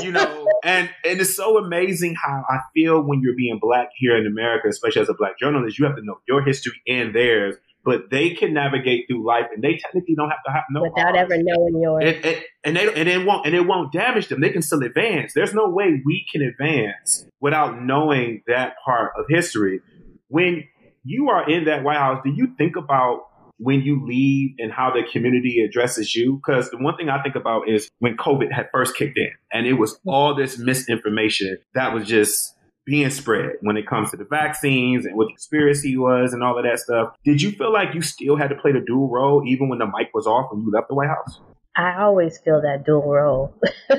You 0.00 0.12
know, 0.12 0.46
and, 0.62 0.88
and 1.04 1.20
it's 1.20 1.34
so 1.34 1.58
amazing 1.58 2.14
how 2.24 2.44
I 2.48 2.58
feel 2.72 3.02
when 3.02 3.20
you're 3.20 3.36
being 3.36 3.58
black 3.60 3.88
here 3.96 4.16
in 4.16 4.24
America, 4.24 4.68
especially 4.68 5.02
as 5.02 5.08
a 5.08 5.14
black 5.14 5.36
journalist, 5.40 5.80
you 5.80 5.86
have 5.86 5.96
to 5.96 6.04
know 6.04 6.20
your 6.28 6.44
history 6.44 6.80
and 6.86 7.12
theirs 7.12 7.56
but 7.84 8.10
they 8.10 8.30
can 8.30 8.54
navigate 8.54 9.06
through 9.08 9.26
life, 9.26 9.46
and 9.54 9.62
they 9.62 9.76
technically 9.76 10.14
don't 10.14 10.30
have 10.30 10.42
to 10.46 10.52
have 10.52 10.64
no 10.70 10.82
without 10.82 11.16
ever 11.16 11.36
knowing 11.36 11.80
yours. 11.80 12.02
And, 12.04 12.24
and, 12.24 12.44
and, 12.64 12.76
they 12.76 13.00
and 13.00 13.08
it 13.08 13.26
won't 13.26 13.46
and 13.46 13.54
it 13.54 13.66
won't 13.66 13.92
damage 13.92 14.28
them. 14.28 14.40
They 14.40 14.50
can 14.50 14.62
still 14.62 14.82
advance. 14.82 15.32
There's 15.34 15.54
no 15.54 15.68
way 15.68 16.02
we 16.04 16.26
can 16.30 16.42
advance 16.42 17.26
without 17.40 17.82
knowing 17.82 18.42
that 18.46 18.74
part 18.84 19.12
of 19.18 19.26
history. 19.28 19.80
When 20.28 20.64
you 21.04 21.28
are 21.28 21.48
in 21.48 21.66
that 21.66 21.84
White 21.84 21.98
House, 21.98 22.22
do 22.24 22.30
you 22.30 22.54
think 22.56 22.76
about 22.76 23.26
when 23.58 23.82
you 23.82 24.04
leave 24.04 24.56
and 24.58 24.72
how 24.72 24.90
the 24.90 25.02
community 25.12 25.62
addresses 25.62 26.14
you? 26.14 26.40
Because 26.44 26.70
the 26.70 26.78
one 26.78 26.96
thing 26.96 27.08
I 27.08 27.22
think 27.22 27.36
about 27.36 27.68
is 27.68 27.88
when 27.98 28.16
COVID 28.16 28.50
had 28.50 28.68
first 28.72 28.96
kicked 28.96 29.18
in, 29.18 29.30
and 29.52 29.66
it 29.66 29.74
was 29.74 29.98
all 30.06 30.34
this 30.34 30.58
misinformation 30.58 31.58
that 31.74 31.92
was 31.92 32.08
just 32.08 32.56
being 32.84 33.10
spread 33.10 33.56
when 33.60 33.76
it 33.76 33.86
comes 33.86 34.10
to 34.10 34.16
the 34.16 34.24
vaccines 34.24 35.06
and 35.06 35.16
what 35.16 35.26
the 35.26 35.32
conspiracy 35.32 35.96
was 35.96 36.32
and 36.32 36.42
all 36.42 36.58
of 36.58 36.64
that 36.64 36.78
stuff. 36.78 37.14
Did 37.24 37.40
you 37.40 37.52
feel 37.52 37.72
like 37.72 37.94
you 37.94 38.02
still 38.02 38.36
had 38.36 38.50
to 38.50 38.56
play 38.56 38.72
the 38.72 38.80
dual 38.80 39.08
role 39.08 39.42
even 39.46 39.68
when 39.68 39.78
the 39.78 39.86
mic 39.86 40.10
was 40.12 40.26
off 40.26 40.52
when 40.52 40.62
you 40.62 40.70
left 40.70 40.88
the 40.88 40.94
White 40.94 41.08
House? 41.08 41.40
I 41.76 42.00
always 42.02 42.38
feel 42.38 42.60
that 42.62 42.84
dual 42.84 43.10
role. 43.10 43.60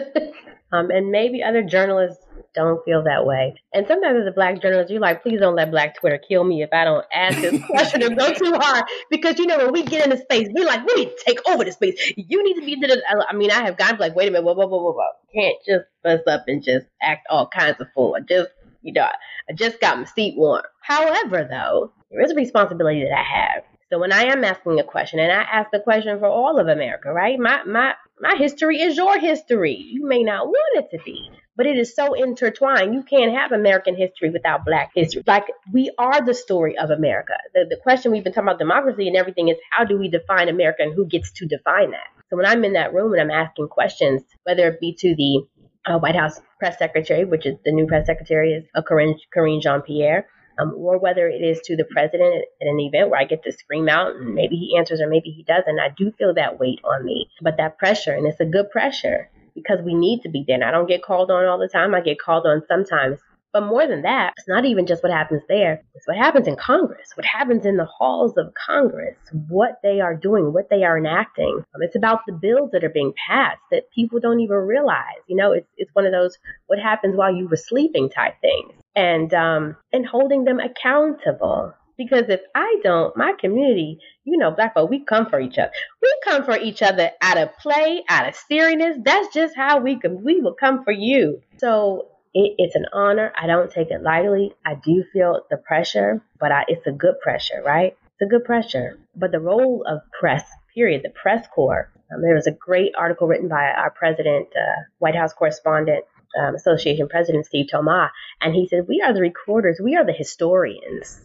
um, 0.72 0.92
and 0.92 1.12
maybe 1.12 1.44
other 1.44 1.64
journalists 1.64 2.26
don't 2.56 2.84
feel 2.86 3.04
that 3.04 3.26
way. 3.26 3.54
And 3.74 3.86
sometimes 3.86 4.22
as 4.22 4.28
a 4.28 4.32
black 4.32 4.62
journalist, 4.62 4.90
you're 4.90 5.02
like, 5.02 5.22
please 5.22 5.40
don't 5.40 5.56
let 5.56 5.70
black 5.70 6.00
Twitter 6.00 6.18
kill 6.18 6.44
me 6.44 6.64
if 6.64 6.70
I 6.72 6.86
don't 6.86 7.06
ask 7.14 7.40
this 7.40 7.62
question 7.70 8.02
or 8.02 8.16
go 8.16 8.34
too 8.34 8.54
hard. 8.56 8.86
Because 9.12 9.38
you 9.38 9.46
know, 9.46 9.58
when 9.58 9.74
we 9.74 9.84
get 9.84 10.06
into 10.06 10.18
space, 10.18 10.48
we're 10.52 10.66
like, 10.66 10.86
we 10.86 11.04
need 11.04 11.10
to 11.10 11.24
take 11.26 11.40
over 11.50 11.66
the 11.66 11.72
space. 11.74 12.14
You 12.16 12.44
need 12.44 12.60
to 12.60 12.66
be 12.66 12.76
the 12.76 13.02
I 13.30 13.36
mean, 13.36 13.52
I 13.52 13.66
have 13.66 13.78
gone 13.78 13.98
like, 13.98 14.16
wait 14.16 14.30
a 14.30 14.32
minute, 14.32 14.46
whoa, 14.46 14.54
whoa, 14.54 14.68
whoa, 14.68 14.82
whoa, 14.82 14.94
whoa. 14.94 15.10
Can't 15.34 15.58
just 15.68 15.86
bust 16.02 16.24
up 16.28 16.46
and 16.48 16.64
just 16.64 16.88
act 17.02 17.28
all 17.30 17.48
kinds 17.48 17.82
of 17.82 17.88
fool. 17.94 18.16
Just 18.28 18.50
you 18.86 18.94
know, 18.94 19.08
I 19.50 19.54
just 19.54 19.82
got 19.82 19.98
my 19.98 20.06
seat 20.06 20.36
warm. 20.38 20.62
However, 20.82 21.48
though, 21.50 21.92
there 22.12 22.22
is 22.22 22.32
a 22.32 22.36
responsibility 22.36 23.04
that 23.04 23.18
I 23.18 23.24
have. 23.24 23.64
So 23.92 24.00
when 24.00 24.12
I 24.12 24.26
am 24.26 24.44
asking 24.44 24.80
a 24.80 24.84
question, 24.84 25.20
and 25.20 25.32
I 25.32 25.42
ask 25.42 25.72
the 25.72 25.80
question 25.80 26.20
for 26.20 26.28
all 26.28 26.60
of 26.60 26.68
America, 26.68 27.12
right? 27.12 27.38
My 27.40 27.64
my 27.64 27.94
my 28.20 28.36
history 28.38 28.82
is 28.82 28.96
your 28.96 29.20
history. 29.20 29.74
You 29.74 30.08
may 30.08 30.24
not 30.24 30.48
want 30.48 30.86
it 30.86 30.98
to 30.98 31.04
be, 31.04 31.30
but 31.56 31.66
it 31.66 31.78
is 31.78 31.96
so 31.96 32.14
intertwined. 32.14 32.94
You 32.94 33.04
can't 33.04 33.36
have 33.36 33.52
American 33.52 33.96
history 33.96 34.30
without 34.30 34.66
Black 34.66 34.92
history. 34.96 35.24
Like 35.26 35.46
we 35.72 35.92
are 35.98 36.24
the 36.24 36.34
story 36.34 36.78
of 36.78 36.90
America. 36.92 37.34
The 37.54 37.66
the 37.70 37.78
question 37.82 38.12
we've 38.12 38.24
been 38.24 38.34
talking 38.34 38.50
about 38.50 38.60
democracy 38.60 39.08
and 39.08 39.18
everything 39.18 39.50
is 39.50 39.58
how 39.72 39.84
do 39.84 39.98
we 39.98 40.10
define 40.10 40.50
America 40.50 40.84
and 40.84 40.94
who 40.94 41.06
gets 41.06 41.32
to 41.34 41.48
define 41.48 41.92
that? 41.92 42.08
So 42.30 42.38
when 42.38 42.46
I'm 42.46 42.66
in 42.66 42.74
that 42.74 42.94
room 42.94 43.14
and 43.14 43.22
I'm 43.22 43.32
asking 43.32 43.68
questions, 43.68 44.24
whether 44.44 44.68
it 44.68 44.80
be 44.80 44.96
to 45.00 45.16
the 45.16 45.46
uh, 45.86 45.98
White 45.98 46.16
House 46.16 46.40
press 46.60 46.78
secretary, 46.78 47.26
which 47.26 47.46
is 47.46 47.56
the 47.64 47.72
new 47.72 47.88
press 47.88 48.06
secretary 48.06 48.54
is 48.54 48.66
a 48.76 48.82
Karine, 48.82 49.16
Karine 49.34 49.62
Jean 49.62 49.82
Pierre, 49.82 50.28
um, 50.60 50.74
or 50.78 50.98
whether 51.00 51.28
it 51.28 51.42
is 51.42 51.60
to 51.66 51.76
the 51.76 51.86
president 51.86 52.46
at 52.62 52.68
an 52.68 52.80
event 52.80 53.10
where 53.10 53.20
I 53.20 53.26
get 53.26 53.44
to 53.44 53.52
scream 53.52 53.90
out 53.90 54.16
and 54.16 54.34
maybe 54.34 54.56
he 54.56 54.78
answers 54.78 55.02
or 55.02 55.08
maybe 55.08 55.30
he 55.30 55.44
doesn't. 55.44 55.80
I 55.80 55.90
do 55.96 56.12
feel 56.18 56.34
that 56.36 56.60
weight 56.60 56.80
on 56.84 57.06
me, 57.06 57.28
but 57.42 57.58
that 57.58 57.78
pressure, 57.78 58.14
and 58.14 58.26
it's 58.26 58.40
a 58.40 58.46
good 58.46 58.72
pressure 58.72 59.30
because 59.54 59.80
we 59.84 59.94
need 59.94 60.22
to 60.22 60.30
be 60.30 60.44
there. 60.46 60.56
And 60.56 60.64
I 60.64 60.72
don't 60.72 60.88
get 60.88 61.04
called 61.04 61.32
on 61.32 61.46
all 61.46 61.60
the 61.60 61.70
time. 61.70 61.96
I 61.96 62.02
get 62.02 62.20
called 62.20 62.46
on 62.46 62.64
sometimes 62.68 63.20
but 63.56 63.68
more 63.68 63.88
than 63.88 64.02
that, 64.02 64.34
it's 64.36 64.50
not 64.50 64.66
even 64.66 64.86
just 64.86 65.02
what 65.02 65.14
happens 65.14 65.42
there. 65.48 65.82
It's 65.94 66.06
what 66.06 66.18
happens 66.18 66.46
in 66.46 66.58
Congress, 66.58 67.12
what 67.16 67.26
happens 67.26 67.66
in 67.66 67.78
the 67.78 67.86
halls 67.86 68.34
of 68.36 68.54
Congress, 68.54 69.16
what 69.48 69.80
they 69.82 70.02
are 70.02 70.14
doing, 70.14 70.52
what 70.52 70.70
they 70.70 70.84
are 70.84 70.98
enacting. 70.98 71.64
Um, 71.74 71.82
it's 71.82 71.96
about 71.96 72.20
the 72.28 72.34
bills 72.34 72.72
that 72.74 72.84
are 72.84 72.90
being 72.90 73.14
passed 73.30 73.62
that 73.72 73.90
people 73.92 74.20
don't 74.20 74.42
even 74.42 74.58
realize. 74.58 75.24
You 75.28 75.38
know, 75.38 75.54
it's, 75.54 75.70
it's 75.78 75.96
one 75.96 76.06
of 76.06 76.12
those 76.12 76.38
what 76.68 76.80
happens 76.80 77.16
while 77.16 77.34
you 77.34 77.48
were 77.48 77.56
sleeping 77.56 78.10
type 78.10 78.34
things. 78.42 78.74
And, 78.94 79.34
um, 79.34 79.78
and 79.94 80.06
holding 80.06 80.44
them 80.44 80.60
accountable. 80.60 81.74
Because 81.98 82.26
if 82.28 82.42
I 82.54 82.80
don't, 82.84 83.16
my 83.16 83.36
community, 83.40 84.00
you 84.26 84.38
know, 84.38 84.52
black 84.52 84.74
folk, 84.74 84.90
we 84.90 85.06
come 85.06 85.30
for 85.30 85.40
each 85.40 85.58
other. 85.58 85.72
We 86.02 86.14
come 86.26 86.44
for 86.44 86.58
each 86.58 86.82
other 86.82 87.12
out 87.22 87.38
of 87.38 87.56
play, 87.58 88.04
out 88.10 88.28
of 88.28 88.36
seriousness. 88.36 88.98
That's 89.06 89.34
just 89.34 89.56
how 89.56 89.80
we 89.80 89.98
can, 89.98 90.26
we 90.26 90.42
will 90.42 90.56
come 90.60 90.84
for 90.84 90.92
you. 90.92 91.42
So 91.58 92.10
it, 92.36 92.56
it's 92.58 92.76
an 92.76 92.86
honor. 92.92 93.32
I 93.42 93.48
don't 93.48 93.72
take 93.72 93.90
it 93.90 94.04
lightly. 94.04 94.54
I 94.66 94.76
do 94.76 95.04
feel 95.14 95.42
the 95.50 95.58
pressure, 95.58 96.22
but 96.38 96.52
I, 96.52 96.66
it's 96.68 96.86
a 96.86 96.92
good 96.92 97.16
pressure, 97.24 97.64
right? 97.66 97.98
It's 98.04 98.22
a 98.22 98.30
good 98.30 98.44
pressure. 98.44 99.00
But 99.16 99.32
the 99.32 99.40
role 99.40 99.86
of 99.88 100.02
press, 100.20 100.46
period, 100.74 101.02
the 101.04 101.10
press 101.10 101.48
corps. 101.48 101.90
Um, 102.14 102.22
there 102.22 102.36
was 102.36 102.46
a 102.46 102.52
great 102.52 102.92
article 102.98 103.28
written 103.28 103.48
by 103.48 103.72
our 103.72 103.90
president, 103.90 104.50
uh, 104.56 104.82
White 105.00 105.16
House 105.16 105.34
correspondent, 105.34 106.04
um, 106.40 106.56
Association 106.56 107.08
President 107.08 107.46
Steve 107.46 107.68
Thoma, 107.72 108.12
and 108.42 108.54
he 108.54 108.68
said, 108.68 108.86
"We 108.88 109.02
are 109.02 109.14
the 109.14 109.22
recorders. 109.22 109.80
We 109.82 109.96
are 109.96 110.06
the 110.06 110.12
historians. 110.12 111.22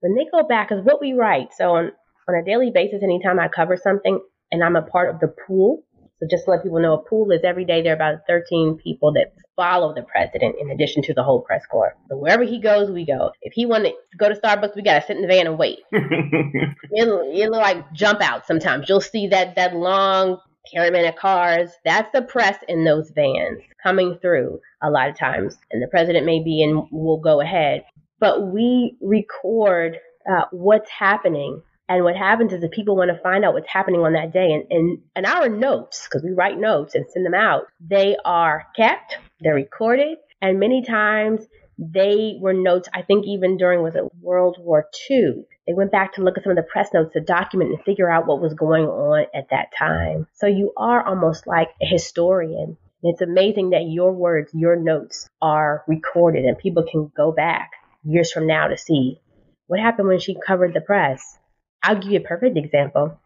When 0.00 0.14
they 0.14 0.26
go 0.30 0.46
back, 0.46 0.70
is 0.70 0.84
what 0.84 1.00
we 1.00 1.14
write. 1.14 1.54
So 1.54 1.74
on 1.74 1.92
on 2.28 2.34
a 2.34 2.44
daily 2.44 2.70
basis, 2.70 3.02
anytime 3.02 3.40
I 3.40 3.48
cover 3.48 3.76
something, 3.78 4.20
and 4.52 4.62
I'm 4.62 4.76
a 4.76 4.82
part 4.82 5.08
of 5.08 5.20
the 5.20 5.34
pool 5.46 5.82
so 6.20 6.26
just 6.30 6.44
to 6.44 6.50
let 6.50 6.62
people 6.62 6.80
know, 6.80 6.94
a 6.94 7.02
pool 7.02 7.30
is 7.30 7.40
every 7.44 7.64
day 7.64 7.82
there 7.82 7.92
are 7.92 7.96
about 7.96 8.20
13 8.28 8.76
people 8.76 9.12
that 9.14 9.32
follow 9.56 9.94
the 9.94 10.02
president 10.02 10.56
in 10.60 10.70
addition 10.70 11.02
to 11.04 11.14
the 11.14 11.22
whole 11.22 11.40
press 11.40 11.64
corps. 11.64 11.96
So 12.10 12.18
wherever 12.18 12.44
he 12.44 12.60
goes, 12.60 12.90
we 12.90 13.06
go. 13.06 13.30
If 13.40 13.54
he 13.54 13.64
wanted 13.64 13.94
to 14.12 14.16
go 14.18 14.28
to 14.28 14.34
Starbucks, 14.34 14.76
we 14.76 14.82
got 14.82 15.00
to 15.00 15.06
sit 15.06 15.16
in 15.16 15.22
the 15.22 15.28
van 15.28 15.46
and 15.46 15.58
wait. 15.58 15.78
it'll, 15.92 17.32
it'll 17.34 17.52
like 17.52 17.90
jump 17.94 18.20
out 18.20 18.46
sometimes. 18.46 18.88
You'll 18.88 19.00
see 19.00 19.28
that, 19.28 19.56
that 19.56 19.74
long 19.74 20.38
caravan 20.70 21.06
of 21.06 21.16
cars. 21.16 21.70
That's 21.86 22.12
the 22.12 22.22
press 22.22 22.58
in 22.68 22.84
those 22.84 23.10
vans 23.14 23.60
coming 23.82 24.18
through 24.20 24.60
a 24.82 24.90
lot 24.90 25.08
of 25.08 25.18
times. 25.18 25.56
And 25.70 25.82
the 25.82 25.88
president 25.88 26.26
may 26.26 26.42
be 26.42 26.62
and 26.62 26.86
will 26.92 27.20
go 27.20 27.40
ahead. 27.40 27.84
But 28.18 28.52
we 28.52 28.98
record 29.00 29.98
uh, 30.30 30.44
what's 30.50 30.90
happening 30.90 31.62
and 31.90 32.04
what 32.04 32.16
happens 32.16 32.52
is 32.52 32.60
that 32.60 32.70
people 32.70 32.94
want 32.94 33.10
to 33.10 33.20
find 33.20 33.44
out 33.44 33.52
what's 33.52 33.68
happening 33.68 34.00
on 34.00 34.12
that 34.12 34.32
day. 34.32 34.52
And, 34.52 34.64
and, 34.70 34.98
and 35.16 35.26
our 35.26 35.48
notes, 35.48 36.04
because 36.04 36.22
we 36.22 36.30
write 36.30 36.56
notes 36.56 36.94
and 36.94 37.04
send 37.10 37.26
them 37.26 37.34
out, 37.34 37.64
they 37.80 38.16
are 38.24 38.64
kept, 38.76 39.18
they're 39.40 39.56
recorded, 39.56 40.18
and 40.40 40.60
many 40.60 40.84
times 40.84 41.44
they 41.78 42.36
were 42.40 42.52
notes, 42.52 42.88
I 42.94 43.02
think 43.02 43.26
even 43.26 43.56
during, 43.56 43.82
was 43.82 43.96
it 43.96 44.04
World 44.20 44.58
War 44.60 44.86
II? 45.10 45.44
They 45.66 45.74
went 45.74 45.90
back 45.90 46.14
to 46.14 46.22
look 46.22 46.38
at 46.38 46.44
some 46.44 46.52
of 46.52 46.56
the 46.56 46.62
press 46.62 46.90
notes 46.94 47.14
to 47.14 47.20
document 47.20 47.72
and 47.72 47.82
figure 47.82 48.08
out 48.08 48.28
what 48.28 48.40
was 48.40 48.54
going 48.54 48.84
on 48.84 49.26
at 49.34 49.50
that 49.50 49.72
time. 49.76 50.28
So 50.34 50.46
you 50.46 50.72
are 50.76 51.04
almost 51.04 51.48
like 51.48 51.70
a 51.82 51.86
historian. 51.86 52.76
And 53.02 53.12
it's 53.12 53.20
amazing 53.20 53.70
that 53.70 53.88
your 53.88 54.12
words, 54.12 54.52
your 54.54 54.76
notes 54.76 55.28
are 55.42 55.82
recorded 55.88 56.44
and 56.44 56.56
people 56.56 56.84
can 56.88 57.10
go 57.16 57.32
back 57.32 57.72
years 58.04 58.30
from 58.30 58.46
now 58.46 58.68
to 58.68 58.76
see 58.76 59.20
what 59.66 59.80
happened 59.80 60.06
when 60.06 60.20
she 60.20 60.36
covered 60.46 60.74
the 60.74 60.80
press 60.80 61.38
I'll 61.82 61.98
give 61.98 62.12
you 62.12 62.20
a 62.20 62.28
perfect 62.28 62.56
example. 62.56 63.18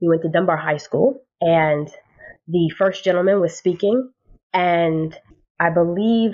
We 0.00 0.08
went 0.08 0.22
to 0.22 0.28
Dunbar 0.28 0.56
High 0.56 0.76
School, 0.78 1.22
and 1.40 1.88
the 2.46 2.70
first 2.76 3.04
gentleman 3.04 3.40
was 3.40 3.56
speaking, 3.56 4.10
and 4.52 5.16
I 5.60 5.70
believe 5.70 6.32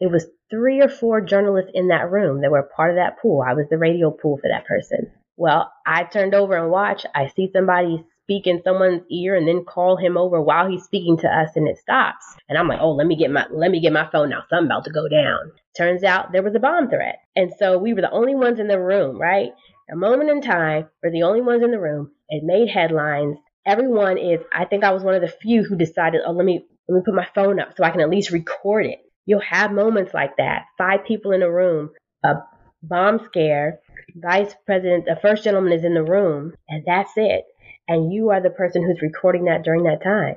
it 0.00 0.10
was 0.10 0.26
three 0.50 0.80
or 0.80 0.88
four 0.88 1.20
journalists 1.20 1.70
in 1.74 1.88
that 1.88 2.10
room 2.10 2.42
that 2.42 2.50
were 2.50 2.70
part 2.76 2.90
of 2.90 2.96
that 2.96 3.18
pool. 3.20 3.42
I 3.46 3.54
was 3.54 3.66
the 3.70 3.78
radio 3.78 4.10
pool 4.10 4.36
for 4.36 4.48
that 4.48 4.66
person. 4.66 5.10
Well, 5.36 5.72
I 5.86 6.04
turned 6.04 6.34
over 6.34 6.56
and 6.56 6.70
watched. 6.70 7.06
I 7.14 7.28
see 7.28 7.50
somebody 7.52 8.04
speak 8.22 8.46
in 8.46 8.62
someone's 8.64 9.02
ear 9.10 9.36
and 9.36 9.46
then 9.46 9.64
call 9.64 9.96
him 9.96 10.16
over 10.16 10.40
while 10.40 10.68
he's 10.68 10.82
speaking 10.82 11.16
to 11.18 11.28
us 11.28 11.50
and 11.54 11.68
it 11.68 11.78
stops. 11.78 12.24
And 12.48 12.58
I'm 12.58 12.68
like, 12.68 12.80
oh, 12.80 12.92
let 12.92 13.06
me 13.06 13.16
get 13.16 13.30
my 13.30 13.46
let 13.50 13.70
me 13.70 13.80
get 13.80 13.92
my 13.92 14.08
phone 14.10 14.30
now. 14.30 14.42
Something 14.48 14.66
about 14.66 14.84
to 14.84 14.90
go 14.90 15.08
down. 15.08 15.52
Turns 15.76 16.02
out 16.02 16.32
there 16.32 16.42
was 16.42 16.54
a 16.54 16.60
bomb 16.60 16.88
threat. 16.88 17.20
And 17.36 17.52
so 17.58 17.78
we 17.78 17.92
were 17.92 18.00
the 18.00 18.10
only 18.10 18.34
ones 18.34 18.58
in 18.58 18.68
the 18.68 18.80
room, 18.80 19.20
right? 19.20 19.50
A 19.90 19.96
moment 19.96 20.30
in 20.30 20.40
time, 20.42 20.88
we're 21.02 21.12
the 21.12 21.22
only 21.22 21.40
ones 21.40 21.62
in 21.62 21.70
the 21.70 21.80
room. 21.80 22.10
It 22.28 22.42
made 22.44 22.68
headlines. 22.68 23.38
Everyone 23.64 24.18
is, 24.18 24.40
I 24.52 24.64
think 24.64 24.84
I 24.84 24.92
was 24.92 25.02
one 25.02 25.14
of 25.14 25.22
the 25.22 25.28
few 25.28 25.64
who 25.64 25.76
decided, 25.76 26.22
oh, 26.26 26.32
let 26.32 26.44
me, 26.44 26.64
let 26.88 26.96
me 26.96 27.02
put 27.04 27.14
my 27.14 27.28
phone 27.34 27.60
up 27.60 27.76
so 27.76 27.84
I 27.84 27.90
can 27.90 28.00
at 28.00 28.10
least 28.10 28.30
record 28.30 28.86
it. 28.86 28.98
You'll 29.26 29.40
have 29.40 29.72
moments 29.72 30.14
like 30.14 30.36
that. 30.38 30.66
Five 30.78 31.04
people 31.04 31.32
in 31.32 31.42
a 31.42 31.50
room, 31.50 31.90
a 32.24 32.34
bomb 32.82 33.20
scare, 33.24 33.80
vice 34.14 34.54
president, 34.64 35.04
the 35.06 35.18
first 35.20 35.44
gentleman 35.44 35.72
is 35.72 35.84
in 35.84 35.94
the 35.94 36.02
room, 36.02 36.54
and 36.68 36.84
that's 36.86 37.12
it. 37.16 37.44
And 37.88 38.12
you 38.12 38.30
are 38.30 38.40
the 38.40 38.50
person 38.50 38.84
who's 38.84 39.02
recording 39.02 39.44
that 39.44 39.64
during 39.64 39.84
that 39.84 40.02
time. 40.02 40.36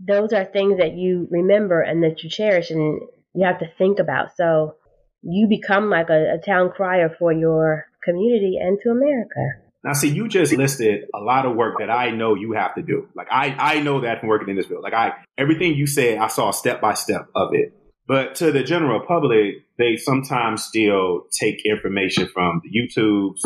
Those 0.00 0.32
are 0.32 0.44
things 0.44 0.78
that 0.78 0.92
you 0.92 1.28
remember 1.30 1.80
and 1.80 2.02
that 2.02 2.22
you 2.22 2.30
cherish 2.30 2.70
and 2.70 3.00
you 3.34 3.46
have 3.46 3.60
to 3.60 3.70
think 3.78 3.98
about. 3.98 4.36
So 4.36 4.76
you 5.22 5.48
become 5.48 5.88
like 5.88 6.10
a, 6.10 6.34
a 6.34 6.38
town 6.44 6.70
crier 6.70 7.14
for 7.18 7.32
your 7.32 7.86
community 8.04 8.58
and 8.60 8.78
to 8.82 8.90
America. 8.90 9.64
Now, 9.84 9.92
see, 9.92 10.08
you 10.08 10.28
just 10.28 10.52
listed 10.54 11.04
a 11.14 11.20
lot 11.20 11.44
of 11.44 11.56
work 11.56 11.76
that 11.78 11.90
I 11.90 12.10
know 12.10 12.34
you 12.34 12.52
have 12.52 12.74
to 12.76 12.82
do. 12.82 13.06
Like 13.14 13.28
I, 13.30 13.54
I 13.58 13.80
know 13.80 14.00
that 14.00 14.20
from 14.20 14.30
working 14.30 14.48
in 14.48 14.56
this 14.56 14.66
field. 14.66 14.82
Like 14.82 14.94
I, 14.94 15.12
everything 15.36 15.74
you 15.74 15.86
said, 15.86 16.18
I 16.18 16.28
saw 16.28 16.50
step 16.52 16.80
by 16.80 16.94
step 16.94 17.28
of 17.34 17.50
it. 17.52 17.74
But 18.06 18.34
to 18.36 18.52
the 18.52 18.62
general 18.62 19.00
public, 19.06 19.56
they 19.78 19.96
sometimes 19.96 20.62
still 20.64 21.22
take 21.38 21.64
information 21.64 22.28
from 22.28 22.62
the 22.62 22.70
YouTubes, 22.70 23.40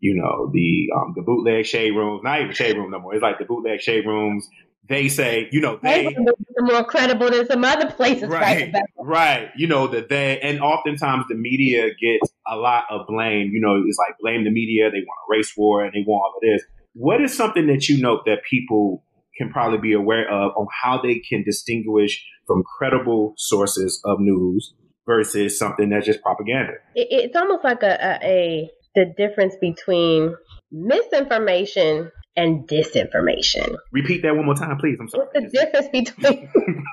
you 0.00 0.14
know, 0.14 0.50
the 0.52 0.88
um, 0.96 1.12
the 1.16 1.22
bootleg 1.22 1.66
shade 1.66 1.90
rooms, 1.90 2.22
not 2.22 2.40
even 2.40 2.52
shade 2.52 2.76
room 2.76 2.90
no 2.90 3.00
more. 3.00 3.14
It's 3.14 3.22
like 3.22 3.38
the 3.38 3.44
bootleg 3.44 3.80
shade 3.80 4.06
rooms. 4.06 4.46
They 4.88 5.08
say, 5.08 5.48
you 5.52 5.60
know, 5.60 5.78
they 5.82 6.06
are 6.06 6.62
more 6.62 6.84
credible 6.84 7.30
than 7.30 7.46
some 7.46 7.62
other 7.62 7.90
places, 7.90 8.28
right? 8.28 8.72
Right. 8.72 8.82
right. 8.98 9.48
You 9.54 9.66
know 9.66 9.88
that 9.88 10.08
they, 10.08 10.40
and 10.40 10.60
oftentimes 10.60 11.26
the 11.28 11.34
media 11.34 11.88
gets 11.88 12.32
a 12.50 12.56
lot 12.56 12.84
of 12.90 13.06
blame. 13.06 13.50
You 13.52 13.60
know, 13.60 13.82
it's 13.86 13.98
like 13.98 14.16
blame 14.20 14.44
the 14.44 14.50
media. 14.50 14.90
They 14.90 15.04
want 15.04 15.18
a 15.28 15.30
race 15.30 15.52
war 15.56 15.84
and 15.84 15.92
they 15.92 16.04
want 16.06 16.22
all 16.22 16.34
of 16.36 16.42
this. 16.42 16.66
What 16.94 17.20
is 17.22 17.36
something 17.36 17.66
that 17.68 17.88
you 17.88 18.00
note 18.00 18.20
that 18.26 18.38
people 18.48 19.04
can 19.36 19.50
probably 19.50 19.78
be 19.78 19.92
aware 19.92 20.28
of 20.28 20.52
on 20.56 20.66
how 20.82 21.00
they 21.00 21.20
can 21.20 21.44
distinguish 21.44 22.24
from 22.46 22.62
credible 22.78 23.34
sources 23.36 24.00
of 24.04 24.18
news 24.20 24.74
versus 25.06 25.58
something 25.58 25.90
that's 25.90 26.06
just 26.06 26.22
propaganda? 26.22 26.72
It's 26.94 27.36
almost 27.36 27.64
like 27.64 27.82
a, 27.82 27.98
a, 28.00 28.18
a 28.22 28.70
the 28.94 29.14
difference 29.16 29.54
between 29.60 30.34
misinformation 30.72 32.10
and 32.36 32.68
disinformation. 32.68 33.76
Repeat 33.92 34.22
that 34.22 34.34
one 34.34 34.46
more 34.46 34.54
time, 34.54 34.76
please. 34.78 34.96
I'm 35.00 35.08
sorry. 35.08 35.26
What's 35.32 35.52
the 35.52 35.58
difference 35.58 35.88
between 35.92 36.50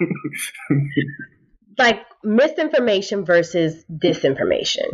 like 1.77 2.01
misinformation 2.23 3.25
versus 3.25 3.83
disinformation? 3.91 4.87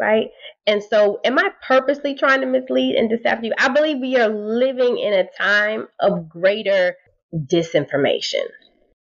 Right? 0.00 0.28
And 0.66 0.82
so, 0.82 1.20
am 1.24 1.38
I 1.38 1.50
purposely 1.66 2.14
trying 2.14 2.40
to 2.40 2.46
mislead 2.46 2.94
and 2.96 3.10
deceive 3.10 3.44
you? 3.44 3.52
I 3.58 3.68
believe 3.68 3.98
we 3.98 4.16
are 4.16 4.28
living 4.28 4.98
in 4.98 5.12
a 5.12 5.28
time 5.38 5.88
of 6.00 6.28
greater 6.28 6.94
disinformation 7.34 8.44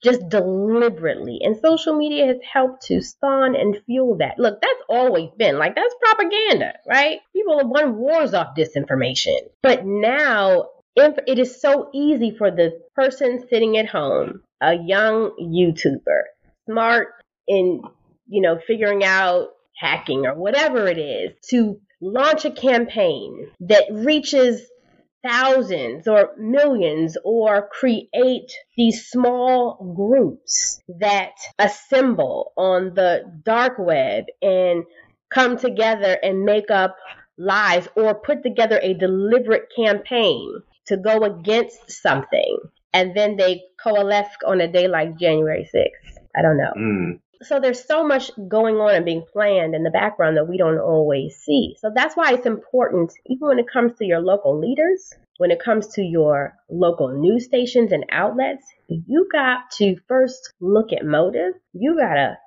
just 0.03 0.27
deliberately. 0.29 1.39
And 1.41 1.57
social 1.57 1.97
media 1.97 2.27
has 2.27 2.37
helped 2.53 2.83
to 2.87 3.01
spawn 3.01 3.55
and 3.55 3.77
fuel 3.85 4.17
that. 4.19 4.37
Look, 4.37 4.61
that's 4.61 4.81
always 4.87 5.29
been 5.37 5.57
like 5.57 5.75
that's 5.75 5.95
propaganda, 6.01 6.73
right? 6.87 7.19
People 7.33 7.59
have 7.59 7.67
won 7.67 7.97
wars 7.97 8.33
off 8.33 8.55
disinformation. 8.57 9.39
But 9.61 9.85
now 9.85 10.65
if 10.95 11.17
it 11.27 11.39
is 11.39 11.61
so 11.61 11.89
easy 11.93 12.35
for 12.37 12.51
the 12.51 12.79
person 12.95 13.45
sitting 13.49 13.77
at 13.77 13.87
home, 13.87 14.41
a 14.61 14.73
young 14.75 15.31
YouTuber, 15.41 16.21
smart 16.65 17.09
in, 17.47 17.81
you 18.27 18.41
know, 18.41 18.59
figuring 18.65 19.03
out 19.03 19.49
hacking 19.79 20.25
or 20.25 20.35
whatever 20.35 20.87
it 20.87 20.97
is, 20.97 21.31
to 21.49 21.79
launch 22.01 22.45
a 22.45 22.51
campaign 22.51 23.47
that 23.61 23.85
reaches 23.91 24.61
thousands 25.23 26.07
or 26.07 26.31
millions 26.37 27.17
or 27.25 27.67
create 27.67 28.51
these 28.77 29.07
small 29.07 29.93
groups 29.95 30.81
that 30.99 31.31
assemble 31.57 32.53
on 32.55 32.93
the 32.93 33.23
dark 33.43 33.77
web 33.77 34.25
and 34.41 34.83
come 35.29 35.57
together 35.57 36.17
and 36.23 36.43
make 36.43 36.71
up 36.71 36.95
lies 37.37 37.87
or 37.95 38.15
put 38.15 38.43
together 38.43 38.79
a 38.81 38.93
deliberate 38.93 39.67
campaign 39.75 40.61
to 40.87 40.97
go 40.97 41.23
against 41.23 41.91
something 41.91 42.57
and 42.93 43.15
then 43.15 43.35
they 43.35 43.61
coalesce 43.81 44.35
on 44.47 44.61
a 44.61 44.71
day 44.71 44.87
like 44.87 45.17
January 45.17 45.69
6th. 45.73 46.17
I 46.35 46.41
don't 46.41 46.57
know. 46.57 46.73
Mm 46.77 47.19
so 47.41 47.59
there's 47.59 47.83
so 47.83 48.05
much 48.05 48.31
going 48.47 48.75
on 48.75 48.95
and 48.95 49.05
being 49.05 49.25
planned 49.31 49.73
in 49.73 49.83
the 49.83 49.89
background 49.89 50.37
that 50.37 50.47
we 50.47 50.57
don't 50.57 50.79
always 50.79 51.37
see. 51.37 51.75
So 51.79 51.91
that's 51.93 52.15
why 52.15 52.33
it's 52.33 52.45
important, 52.45 53.13
even 53.27 53.47
when 53.47 53.59
it 53.59 53.71
comes 53.71 53.97
to 53.97 54.05
your 54.05 54.19
local 54.19 54.59
leaders, 54.59 55.13
when 55.37 55.51
it 55.51 55.63
comes 55.63 55.87
to 55.95 56.01
your 56.01 56.53
local 56.69 57.17
news 57.17 57.45
stations 57.45 57.93
and 57.93 58.05
outlets, 58.11 58.65
you 58.87 59.29
got 59.31 59.71
to 59.77 59.95
first 60.07 60.53
look 60.59 60.91
at 60.91 61.05
motive. 61.05 61.53
You 61.73 61.95
got 61.95 62.15
to 62.15 62.37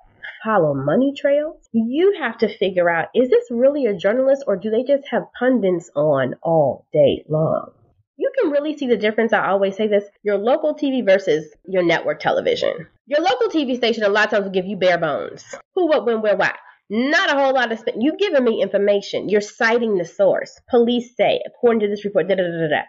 follow 0.43 0.75
money 0.75 1.13
trails. 1.17 1.57
You 1.71 2.17
have 2.19 2.37
to 2.39 2.57
figure 2.57 2.89
out 2.89 3.07
is 3.15 3.29
this 3.29 3.45
really 3.49 3.87
a 3.87 3.97
journalist 3.97 4.43
or 4.45 4.57
do 4.57 4.69
they 4.69 4.83
just 4.83 5.07
have 5.09 5.23
pundits 5.37 5.89
on 5.95 6.35
all 6.43 6.85
day 6.93 7.25
long? 7.27 7.71
You 8.17 8.31
can 8.37 8.51
really 8.51 8.77
see 8.77 8.87
the 8.87 8.97
difference. 8.97 9.33
I 9.33 9.47
always 9.47 9.75
say 9.75 9.87
this 9.87 10.03
your 10.23 10.37
local 10.37 10.75
TV 10.75 11.05
versus 11.05 11.45
your 11.65 11.83
network 11.83 12.19
television. 12.19 12.87
Your 13.07 13.21
local 13.21 13.49
TV 13.49 13.75
station 13.75 14.03
a 14.03 14.09
lot 14.09 14.25
of 14.25 14.31
times 14.31 14.43
will 14.45 14.51
give 14.51 14.65
you 14.65 14.77
bare 14.77 14.97
bones. 14.97 15.43
Who, 15.75 15.87
what, 15.87 16.05
when, 16.05 16.21
where, 16.21 16.37
why. 16.37 16.55
Not 16.89 17.33
a 17.33 17.37
whole 17.37 17.53
lot 17.53 17.71
of 17.71 17.79
stuff. 17.79 17.95
You've 17.97 18.19
given 18.19 18.43
me 18.43 18.61
information. 18.61 19.29
You're 19.29 19.41
citing 19.41 19.97
the 19.97 20.05
source. 20.05 20.59
Police 20.69 21.15
say, 21.17 21.41
according 21.45 21.79
to 21.81 21.87
this 21.87 22.05
report, 22.05 22.27
da 22.27 22.35
da 22.35 22.43
da 22.43 22.67
da. 22.69 22.81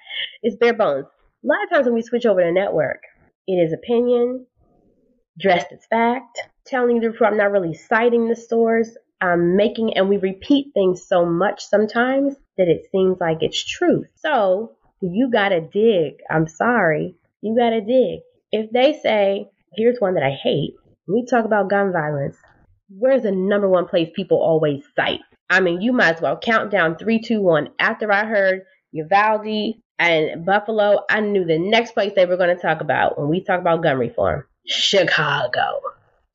It's 0.43 0.57
bare 0.57 0.75
bones. 0.75 1.07
A 1.43 1.47
lot 1.47 1.65
of 1.65 1.71
times 1.71 1.87
when 1.87 1.95
we 1.95 2.03
switch 2.03 2.27
over 2.27 2.43
to 2.43 2.53
network, 2.53 3.01
it 3.47 3.55
is 3.55 3.73
opinion, 3.73 4.47
dressed 5.41 5.73
as 5.73 5.87
fact, 5.89 6.39
telling 6.67 6.97
you 6.97 7.03
the 7.03 7.11
report. 7.11 7.33
I'm 7.33 7.39
not 7.39 7.51
really 7.51 7.75
citing 7.75 8.29
the 8.29 8.37
source. 8.37 8.91
I'm 9.21 9.57
making, 9.57 9.97
and 9.97 10.09
we 10.09 10.19
repeat 10.19 10.73
things 10.75 11.07
so 11.07 11.25
much 11.25 11.65
sometimes 11.65 12.35
that 12.59 12.69
it 12.69 12.87
seems 12.93 13.19
like 13.21 13.39
it's 13.41 13.65
truth. 13.65 14.09
So 14.17 14.77
you 15.13 15.31
gotta 15.33 15.61
dig. 15.61 16.15
I'm 16.31 16.47
sorry. 16.49 17.17
You 17.43 17.57
gotta 17.59 17.81
dig. 17.81 18.21
If 18.53 18.71
they 18.71 18.99
say 19.03 19.51
Here's 19.77 19.99
one 19.99 20.15
that 20.15 20.23
I 20.23 20.31
hate. 20.31 20.75
We 21.09 21.27
talk 21.29 21.45
about 21.45 21.69
gun 21.69 21.93
violence, 21.93 22.37
where's 22.89 23.23
the 23.23 23.33
number 23.33 23.69
one 23.69 23.89
place 23.89 24.09
people 24.15 24.39
always 24.39 24.85
cite? 24.95 25.21
I 25.51 25.61
mean, 25.61 25.81
you 25.81 25.93
might 25.93 26.17
as 26.17 26.23
well 26.23 26.39
count 26.39 26.71
down 26.71 26.97
three, 26.97 27.21
two, 27.21 27.41
one. 27.41 27.71
After 27.79 28.11
I 28.13 28.25
heard 28.25 28.63
Uvalde 28.93 29.75
and 29.99 30.47
Buffalo, 30.47 31.01
I 31.11 31.21
knew 31.21 31.45
the 31.45 31.59
next 31.59 31.93
place 31.93 32.13
they 32.15 32.27
were 32.27 32.37
going 32.37 32.55
to 32.55 32.63
talk 32.63 32.81
about 32.81 33.19
when 33.19 33.29
we 33.29 33.43
talk 33.43 33.61
about 33.61 33.83
gun 33.83 33.99
reform 33.99 34.45
Chicago. 34.67 35.81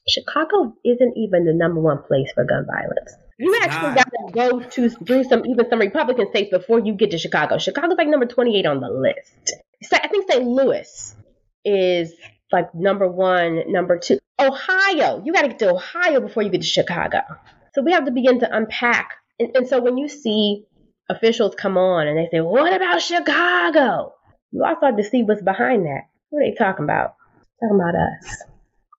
Chicago 0.07 0.73
isn't 0.83 1.17
even 1.17 1.45
the 1.45 1.53
number 1.53 1.79
one 1.79 2.03
place 2.03 2.31
for 2.35 2.43
gun 2.43 2.65
violence. 2.65 3.13
You 3.39 3.53
it's 3.53 3.67
actually 3.67 3.95
got 3.95 4.09
to 4.09 4.31
go 4.33 4.59
to 4.59 4.89
through 4.89 5.23
some 5.23 5.45
even 5.45 5.69
some 5.69 5.79
Republican 5.79 6.29
states 6.29 6.49
before 6.51 6.79
you 6.79 6.93
get 6.93 7.11
to 7.11 7.17
Chicago. 7.17 7.57
Chicago's 7.57 7.97
like 7.97 8.09
number 8.09 8.25
28 8.25 8.65
on 8.65 8.81
the 8.81 8.89
list. 8.89 9.53
I 9.93 10.09
think 10.09 10.29
St. 10.29 10.43
Louis 10.43 11.15
is 11.63 12.13
like 12.51 12.75
number 12.75 13.09
one, 13.09 13.71
number 13.71 13.97
two. 13.97 14.19
Ohio, 14.37 15.23
you 15.23 15.31
got 15.31 15.43
to 15.43 15.47
get 15.49 15.59
to 15.59 15.71
Ohio 15.71 16.19
before 16.19 16.43
you 16.43 16.49
get 16.49 16.61
to 16.61 16.67
Chicago. 16.67 17.21
So 17.73 17.81
we 17.81 17.93
have 17.93 18.05
to 18.05 18.11
begin 18.11 18.41
to 18.41 18.55
unpack. 18.55 19.13
And, 19.39 19.55
and 19.55 19.67
so 19.67 19.81
when 19.81 19.97
you 19.97 20.09
see 20.09 20.65
officials 21.09 21.55
come 21.55 21.77
on 21.77 22.07
and 22.07 22.17
they 22.17 22.27
say, 22.29 22.41
"What 22.41 22.73
about 22.73 23.01
Chicago?" 23.01 24.15
You 24.51 24.65
also 24.65 24.87
have 24.87 24.97
to 24.97 25.03
see 25.03 25.23
what's 25.23 25.41
behind 25.41 25.85
that. 25.85 26.09
What 26.29 26.43
are 26.43 26.49
they 26.49 26.55
talking 26.55 26.83
about? 26.83 27.15
Talking 27.61 27.79
about 27.79 27.95
us. 27.95 28.48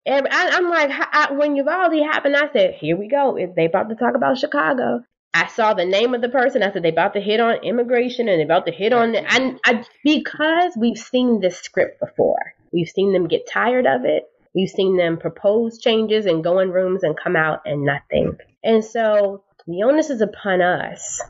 And 0.07 0.27
I, 0.31 0.57
am 0.57 0.69
like, 0.71 0.91
I, 0.93 1.33
when 1.33 1.57
Uvalde 1.57 2.03
happened, 2.11 2.37
I 2.37 2.51
said, 2.53 2.75
"Here 2.75 2.97
we 2.97 3.09
go. 3.09 3.37
If 3.37 3.55
they 3.55 3.67
about 3.67 3.89
to 3.91 3.97
talk 3.97 4.15
about 4.15 4.39
Chicago." 4.39 5.05
I 5.33 5.47
saw 5.47 5.75
the 5.75 5.85
name 5.85 6.13
of 6.13 6.23
the 6.23 6.29
person. 6.29 6.65
I 6.65 6.73
said 6.73 6.83
they 6.83 6.89
about 6.89 7.15
to 7.15 7.21
hit 7.21 7.39
on 7.39 7.63
immigration 7.63 8.29
and 8.29 8.41
they 8.41 8.45
about 8.45 8.67
to 8.67 8.73
hit 8.73 8.93
on. 8.93 9.15
And 9.15 9.61
I, 9.65 9.85
because 10.03 10.73
we've 10.77 10.99
seen 10.99 11.39
this 11.41 11.57
script 11.61 12.01
before 12.01 12.37
We've 12.73 12.89
seen 12.89 13.13
them 13.13 13.29
get 13.29 13.49
tired 13.49 13.87
of 13.87 14.05
it. 14.05 14.25
We've 14.55 14.69
seen 14.69 14.97
them 14.97 15.19
propose 15.19 15.79
changes 15.79 16.27
and 16.27 16.45
go 16.45 16.59
in 16.61 16.71
rooms 16.71 17.03
and 17.03 17.17
come 17.17 17.37
out 17.37 17.63
and 17.65 17.85
nothing. 17.85 18.37
And 18.63 18.85
so 18.85 19.45
the 19.67 19.83
onus 19.85 20.11
is 20.11 20.21
upon 20.21 20.61
us 20.61 21.21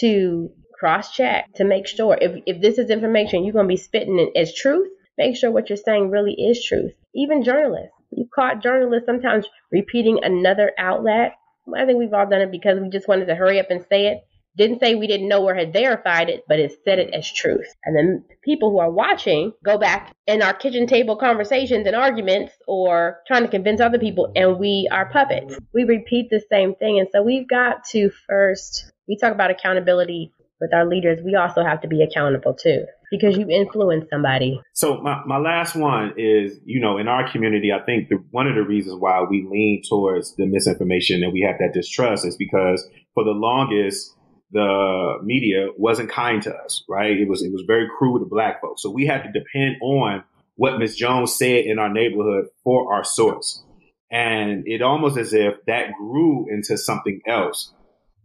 to 0.00 0.50
cross 0.72 1.12
check 1.12 1.52
to 1.54 1.64
make 1.64 1.86
sure 1.86 2.16
if, 2.20 2.42
if 2.46 2.60
this 2.60 2.78
is 2.78 2.90
information 2.90 3.44
you're 3.44 3.52
going 3.52 3.66
to 3.66 3.68
be 3.68 3.76
spitting 3.76 4.18
it 4.18 4.38
as 4.38 4.54
truth, 4.54 4.88
make 5.16 5.36
sure 5.36 5.50
what 5.50 5.68
you're 5.68 5.76
saying 5.76 6.10
really 6.10 6.34
is 6.34 6.64
truth. 6.64 6.92
Even 7.14 7.42
journalists. 7.42 7.94
You've 8.10 8.30
caught 8.30 8.62
journalists 8.62 9.06
sometimes 9.06 9.46
repeating 9.70 10.20
another 10.22 10.72
outlet. 10.78 11.32
I 11.76 11.84
think 11.84 11.98
we've 11.98 12.12
all 12.12 12.28
done 12.28 12.40
it 12.40 12.50
because 12.50 12.80
we 12.80 12.88
just 12.88 13.08
wanted 13.08 13.26
to 13.26 13.34
hurry 13.34 13.60
up 13.60 13.70
and 13.70 13.84
say 13.88 14.06
it. 14.06 14.18
Didn't 14.56 14.80
say 14.80 14.94
we 14.94 15.06
didn't 15.06 15.28
know 15.28 15.44
or 15.44 15.54
had 15.54 15.72
verified 15.72 16.28
it, 16.28 16.42
but 16.48 16.58
it 16.58 16.72
said 16.84 16.98
it 16.98 17.14
as 17.14 17.30
truth. 17.30 17.68
And 17.84 17.96
then 17.96 18.24
people 18.42 18.70
who 18.70 18.80
are 18.80 18.90
watching 18.90 19.52
go 19.64 19.78
back 19.78 20.12
in 20.26 20.42
our 20.42 20.54
kitchen 20.54 20.86
table 20.86 21.16
conversations 21.16 21.86
and 21.86 21.94
arguments 21.94 22.52
or 22.66 23.18
trying 23.28 23.42
to 23.42 23.48
convince 23.48 23.80
other 23.80 23.98
people, 23.98 24.32
and 24.34 24.58
we 24.58 24.88
are 24.90 25.10
puppets. 25.12 25.56
We 25.72 25.84
repeat 25.84 26.30
the 26.30 26.42
same 26.50 26.74
thing. 26.74 26.98
And 26.98 27.08
so 27.12 27.22
we've 27.22 27.48
got 27.48 27.84
to 27.90 28.10
first, 28.26 28.90
we 29.06 29.16
talk 29.16 29.32
about 29.32 29.52
accountability 29.52 30.32
with 30.60 30.74
our 30.74 30.86
leaders, 30.86 31.20
we 31.24 31.34
also 31.34 31.64
have 31.64 31.80
to 31.82 31.88
be 31.88 32.02
accountable 32.02 32.54
too 32.54 32.84
because 33.10 33.36
you 33.38 33.48
influence 33.48 34.04
somebody. 34.10 34.60
So 34.74 35.00
my, 35.00 35.22
my 35.26 35.38
last 35.38 35.74
one 35.74 36.14
is, 36.16 36.58
you 36.64 36.80
know, 36.80 36.98
in 36.98 37.08
our 37.08 37.30
community, 37.30 37.72
I 37.72 37.82
think 37.84 38.08
the, 38.08 38.16
one 38.30 38.46
of 38.46 38.54
the 38.54 38.62
reasons 38.62 38.96
why 39.00 39.22
we 39.22 39.46
lean 39.50 39.82
towards 39.88 40.34
the 40.36 40.46
misinformation 40.46 41.22
and 41.22 41.32
we 41.32 41.40
have 41.40 41.56
that 41.58 41.72
distrust 41.72 42.26
is 42.26 42.36
because 42.36 42.86
for 43.14 43.24
the 43.24 43.30
longest, 43.30 44.14
the 44.50 45.18
media 45.22 45.68
wasn't 45.76 46.10
kind 46.10 46.42
to 46.42 46.54
us, 46.54 46.82
right? 46.88 47.18
It 47.18 47.28
was 47.28 47.42
it 47.42 47.52
was 47.52 47.64
very 47.66 47.86
cruel 47.98 48.18
to 48.18 48.24
black 48.24 48.62
folks. 48.62 48.82
So 48.82 48.90
we 48.90 49.04
had 49.04 49.22
to 49.22 49.32
depend 49.32 49.76
on 49.82 50.24
what 50.56 50.78
Miss 50.78 50.96
Jones 50.96 51.36
said 51.36 51.66
in 51.66 51.78
our 51.78 51.92
neighborhood 51.92 52.46
for 52.64 52.92
our 52.92 53.04
source. 53.04 53.62
And 54.10 54.64
it 54.66 54.80
almost 54.80 55.18
as 55.18 55.34
if 55.34 55.54
that 55.66 55.92
grew 55.98 56.46
into 56.50 56.78
something 56.78 57.20
else. 57.26 57.74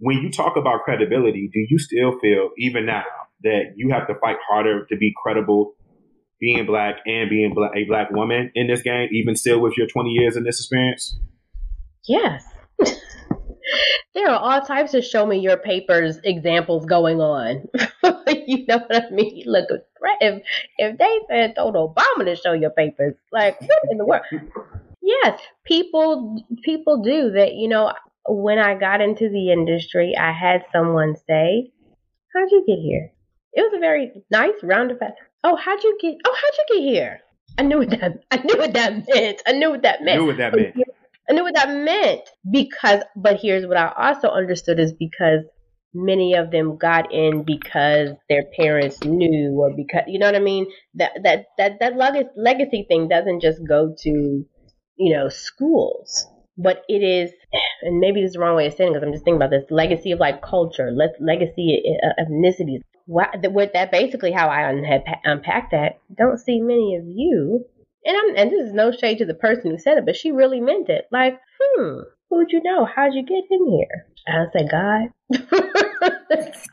When 0.03 0.17
you 0.17 0.29
talk 0.29 0.57
about 0.57 0.83
credibility, 0.83 1.49
do 1.53 1.65
you 1.69 1.79
still 1.79 2.19
feel, 2.19 2.49
even 2.57 2.85
now, 2.85 3.05
that 3.43 3.73
you 3.77 3.89
have 3.93 4.05
to 4.07 4.15
fight 4.15 4.35
harder 4.45 4.85
to 4.87 4.97
be 4.97 5.13
credible 5.15 5.75
being 6.41 6.65
black 6.65 6.97
and 7.05 7.29
being 7.29 7.53
black, 7.53 7.71
a 7.73 7.85
black 7.85 8.11
woman 8.11 8.51
in 8.53 8.67
this 8.67 8.81
game, 8.81 9.07
even 9.13 9.33
still 9.37 9.61
with 9.61 9.77
your 9.77 9.87
20 9.87 10.09
years 10.09 10.35
in 10.35 10.43
this 10.43 10.59
experience? 10.59 11.17
Yes. 12.05 12.43
there 14.13 14.29
are 14.29 14.37
all 14.37 14.59
types 14.59 14.93
of 14.93 15.05
show 15.05 15.25
me 15.25 15.39
your 15.39 15.55
papers 15.55 16.19
examples 16.25 16.85
going 16.85 17.21
on. 17.21 17.65
you 18.27 18.65
know 18.65 18.79
what 18.79 19.05
I 19.05 19.09
mean? 19.09 19.43
Look, 19.45 19.69
if 20.19 20.43
if 20.77 20.97
they 20.97 21.19
said 21.29 21.55
told 21.55 21.75
Obama 21.75 22.25
to 22.25 22.35
show 22.35 22.51
your 22.51 22.71
papers, 22.71 23.15
like 23.31 23.61
what 23.61 23.79
in 23.89 23.97
the 23.97 24.05
world? 24.05 24.23
Yes, 25.05 25.41
people 25.65 26.41
people 26.63 27.03
do 27.03 27.31
that. 27.31 27.55
You 27.55 27.67
know, 27.67 27.91
when 28.27 28.59
I 28.59 28.75
got 28.75 29.01
into 29.01 29.29
the 29.29 29.51
industry, 29.51 30.15
I 30.17 30.31
had 30.31 30.65
someone 30.71 31.15
say, 31.27 31.71
"How'd 32.33 32.51
you 32.51 32.63
get 32.65 32.79
here?" 32.79 33.11
It 33.53 33.61
was 33.61 33.73
a 33.75 33.79
very 33.79 34.11
nice 34.31 34.63
roundabout. 34.63 35.13
Oh, 35.43 35.55
how'd 35.55 35.83
you 35.83 35.97
get? 36.01 36.15
Oh, 36.25 36.35
how'd 36.35 36.57
you 36.57 36.75
get 36.75 36.89
here? 36.89 37.19
I 37.57 37.63
knew 37.63 37.79
what 37.79 37.89
that. 37.89 38.23
I 38.31 38.37
knew 38.37 38.57
what 38.57 38.73
that 38.73 39.07
meant. 39.07 39.41
I 39.45 39.51
knew 39.51 39.69
what 39.71 39.81
that 39.83 40.01
meant. 40.03 40.15
I 40.15 40.19
knew 40.19 40.27
what 40.27 40.37
that 40.37 40.55
meant. 40.55 40.75
I 41.29 41.33
knew 41.33 41.43
what 41.43 41.55
that 41.55 41.69
meant 41.69 42.21
because. 42.49 43.03
But 43.15 43.39
here's 43.41 43.67
what 43.67 43.77
I 43.77 43.91
also 43.95 44.29
understood 44.29 44.79
is 44.79 44.93
because 44.93 45.43
many 45.93 46.33
of 46.33 46.49
them 46.49 46.77
got 46.77 47.13
in 47.13 47.43
because 47.43 48.09
their 48.29 48.43
parents 48.57 49.03
knew 49.03 49.51
or 49.59 49.75
because 49.75 50.03
you 50.07 50.17
know 50.17 50.27
what 50.27 50.35
I 50.35 50.39
mean. 50.39 50.67
That 50.95 51.11
that 51.23 51.45
that 51.57 51.79
that 51.79 52.31
legacy 52.35 52.85
thing 52.87 53.09
doesn't 53.09 53.41
just 53.41 53.59
go 53.67 53.93
to 53.99 54.45
you 54.95 55.13
know 55.13 55.29
schools 55.29 56.27
but 56.57 56.83
it 56.87 57.01
is, 57.03 57.31
and 57.81 57.99
maybe 57.99 58.21
this 58.21 58.29
is 58.29 58.33
the 58.33 58.39
wrong 58.39 58.55
way 58.55 58.67
of 58.67 58.73
saying 58.73 58.91
it 58.91 58.93
because 58.93 59.05
I'm 59.05 59.13
just 59.13 59.23
thinking 59.23 59.41
about 59.41 59.51
this 59.51 59.69
legacy 59.69 60.11
of 60.11 60.19
like 60.19 60.41
culture, 60.41 60.91
let's 60.91 61.13
legacy 61.19 61.81
of 62.03 62.27
ethnicities 62.27 62.81
what 63.05 63.71
that 63.73 63.91
basically 63.91 64.31
how 64.31 64.47
I 64.47 64.69
unpack, 64.69 65.21
unpack 65.23 65.71
that. 65.71 65.99
Don't 66.15 66.39
see 66.39 66.61
many 66.61 66.95
of 66.95 67.05
you, 67.05 67.65
and 68.05 68.17
I'm 68.17 68.37
and 68.37 68.51
this 68.51 68.67
is 68.67 68.73
no 68.73 68.91
shade 68.91 69.17
to 69.19 69.25
the 69.25 69.33
person 69.33 69.71
who 69.71 69.77
said 69.77 69.97
it, 69.97 70.05
but 70.05 70.15
she 70.15 70.31
really 70.31 70.61
meant 70.61 70.89
it. 70.89 71.05
Like, 71.11 71.39
hmm, 71.61 71.99
who'd 72.29 72.51
you 72.51 72.61
know? 72.63 72.85
How'd 72.85 73.13
you 73.13 73.23
get 73.23 73.43
in 73.49 73.67
here? 73.71 74.07
I 74.27 74.45
said, 74.53 74.69
God. 74.71 75.09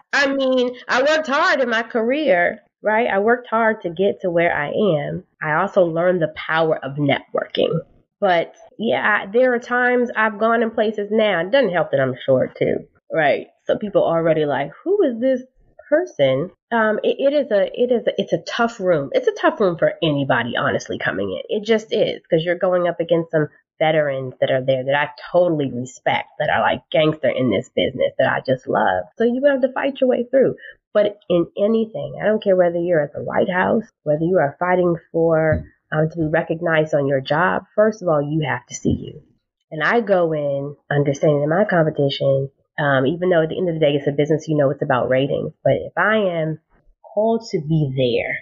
I 0.13 0.33
mean, 0.33 0.77
I 0.89 1.03
worked 1.03 1.27
hard 1.27 1.61
in 1.61 1.69
my 1.69 1.83
career, 1.83 2.61
right? 2.83 3.09
I 3.09 3.19
worked 3.19 3.49
hard 3.49 3.83
to 3.83 3.91
get 3.91 4.21
to 4.23 4.31
where 4.31 4.55
I 4.55 4.69
am. 4.69 5.25
I 5.43 5.55
also 5.55 5.83
learned 5.83 6.23
the 6.23 6.33
power 6.37 6.79
of 6.85 6.97
networking. 6.97 7.81
But 8.21 8.55
yeah, 8.79 9.27
there 9.33 9.55
are 9.55 9.59
times 9.59 10.11
I've 10.15 10.39
gone 10.39 10.63
in 10.63 10.71
places 10.71 11.09
now. 11.11 11.41
It 11.41 11.51
doesn't 11.51 11.73
help 11.73 11.91
that 11.91 12.01
I'm 12.01 12.15
short 12.27 12.57
too, 12.57 12.87
right? 13.13 13.47
So 13.65 13.79
people 13.79 14.05
already 14.05 14.45
like, 14.45 14.73
who 14.85 15.03
is 15.05 15.21
this 15.21 15.43
person, 15.89 16.51
um, 16.71 17.01
it, 17.03 17.17
it 17.19 17.33
is 17.33 17.51
a 17.51 17.65
it 17.75 17.91
is 17.91 18.07
a, 18.07 18.13
it's 18.17 18.33
a 18.33 18.43
tough 18.47 18.79
room. 18.79 19.11
It's 19.13 19.27
a 19.27 19.41
tough 19.41 19.59
room 19.61 19.79
for 19.79 19.95
anybody, 20.03 20.57
honestly, 20.57 20.99
coming 20.99 21.31
in. 21.31 21.57
It 21.57 21.65
just 21.65 21.93
is 21.93 22.21
because 22.23 22.45
you're 22.45 22.59
going 22.59 22.87
up 22.87 23.01
against 23.01 23.33
some 23.33 23.49
veterans 23.79 24.35
that 24.41 24.51
are 24.51 24.65
there 24.65 24.85
that 24.85 24.95
I 24.95 25.09
totally 25.33 25.73
respect, 25.73 26.29
that 26.39 26.51
are 26.51 26.61
like 26.61 26.83
gangster 26.91 27.31
in 27.31 27.51
this 27.51 27.71
business 27.75 28.13
that 28.19 28.31
I 28.31 28.41
just 28.47 28.69
love. 28.69 29.05
So 29.17 29.25
you 29.25 29.43
have 29.47 29.63
to 29.63 29.73
fight 29.73 30.01
your 30.01 30.11
way 30.11 30.27
through. 30.31 30.55
But 30.93 31.19
in 31.29 31.47
anything, 31.57 32.19
I 32.21 32.27
don't 32.27 32.43
care 32.43 32.57
whether 32.57 32.79
you're 32.79 33.01
at 33.01 33.13
the 33.13 33.23
White 33.23 33.51
House, 33.51 33.85
whether 34.03 34.25
you 34.25 34.39
are 34.39 34.57
fighting 34.59 34.97
for 35.13 35.65
um, 35.93 36.09
to 36.11 36.17
be 36.17 36.27
recognized 36.27 36.95
on 36.95 37.07
your 37.07 37.21
job. 37.21 37.65
First 37.75 38.03
of 38.03 38.09
all, 38.09 38.23
you 38.23 38.47
have 38.49 38.67
to 38.67 38.75
see 38.75 38.91
you. 38.91 39.23
And 39.71 39.83
I 39.83 40.01
go 40.01 40.33
in 40.33 40.77
understanding 40.91 41.41
that 41.41 41.55
my 41.55 41.65
competition 41.65 42.51
um, 42.81 43.07
even 43.07 43.29
though 43.29 43.43
at 43.43 43.51
the 43.51 43.59
end 43.59 43.69
of 43.69 43.75
the 43.75 43.81
day, 43.81 43.93
it's 43.93 44.09
a 44.09 44.13
business, 44.13 44.49
you 44.49 44.57
know, 44.57 44.71
it's 44.71 44.83
about 44.83 45.11
ratings. 45.11 45.53
But 45.63 45.75
if 45.75 45.93
I 45.99 46.17
am 46.41 46.59
called 47.03 47.47
to 47.51 47.61
be 47.61 47.93
there 47.95 48.39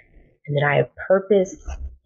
and 0.47 0.57
that 0.57 0.67
I 0.67 0.77
have 0.77 0.95
purpose 1.09 1.57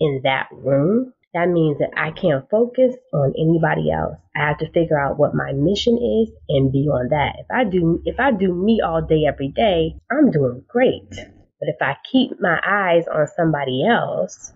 in 0.00 0.22
that 0.24 0.48
room, 0.50 1.12
that 1.34 1.48
means 1.48 1.78
that 1.78 1.90
I 1.96 2.10
can't 2.10 2.48
focus 2.50 2.94
on 3.12 3.34
anybody 3.38 3.90
else. 3.90 4.16
I 4.36 4.48
have 4.48 4.58
to 4.58 4.70
figure 4.72 4.98
out 4.98 5.18
what 5.18 5.34
my 5.34 5.52
mission 5.52 5.96
is 5.96 6.30
and 6.48 6.72
be 6.72 6.88
on 6.88 7.08
that. 7.10 7.36
If 7.40 7.46
I 7.50 7.64
do, 7.64 8.00
if 8.04 8.18
I 8.18 8.32
do 8.32 8.54
me 8.54 8.80
all 8.84 9.02
day, 9.02 9.24
every 9.26 9.48
day, 9.48 9.96
I'm 10.10 10.30
doing 10.30 10.64
great. 10.68 11.10
But 11.10 11.68
if 11.68 11.76
I 11.80 11.96
keep 12.10 12.40
my 12.40 12.60
eyes 12.66 13.04
on 13.08 13.26
somebody 13.36 13.86
else, 13.86 14.52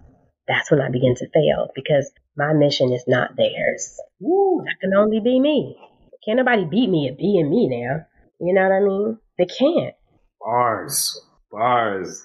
that's 0.49 0.71
when 0.71 0.81
I 0.81 0.91
begin 0.91 1.15
to 1.17 1.29
fail 1.31 1.69
because 1.75 2.11
my 2.37 2.53
mission 2.53 2.93
is 2.93 3.05
not 3.07 3.37
theirs. 3.37 3.99
Woo, 4.21 4.63
that 4.65 4.81
can 4.81 4.95
only 4.95 5.21
be 5.21 5.41
me. 5.41 5.77
Can't 6.25 6.39
nobody 6.39 6.65
beat 6.65 6.89
me 6.89 7.09
at 7.09 7.19
being 7.19 7.51
me 7.51 7.69
now. 7.69 8.07
You 8.41 8.55
know 8.55 8.63
what 8.63 8.73
I 8.73 8.81
mean? 8.81 9.19
They 9.39 9.47
can't. 9.47 9.95
Bars. 10.41 11.21
Bars. 11.51 12.25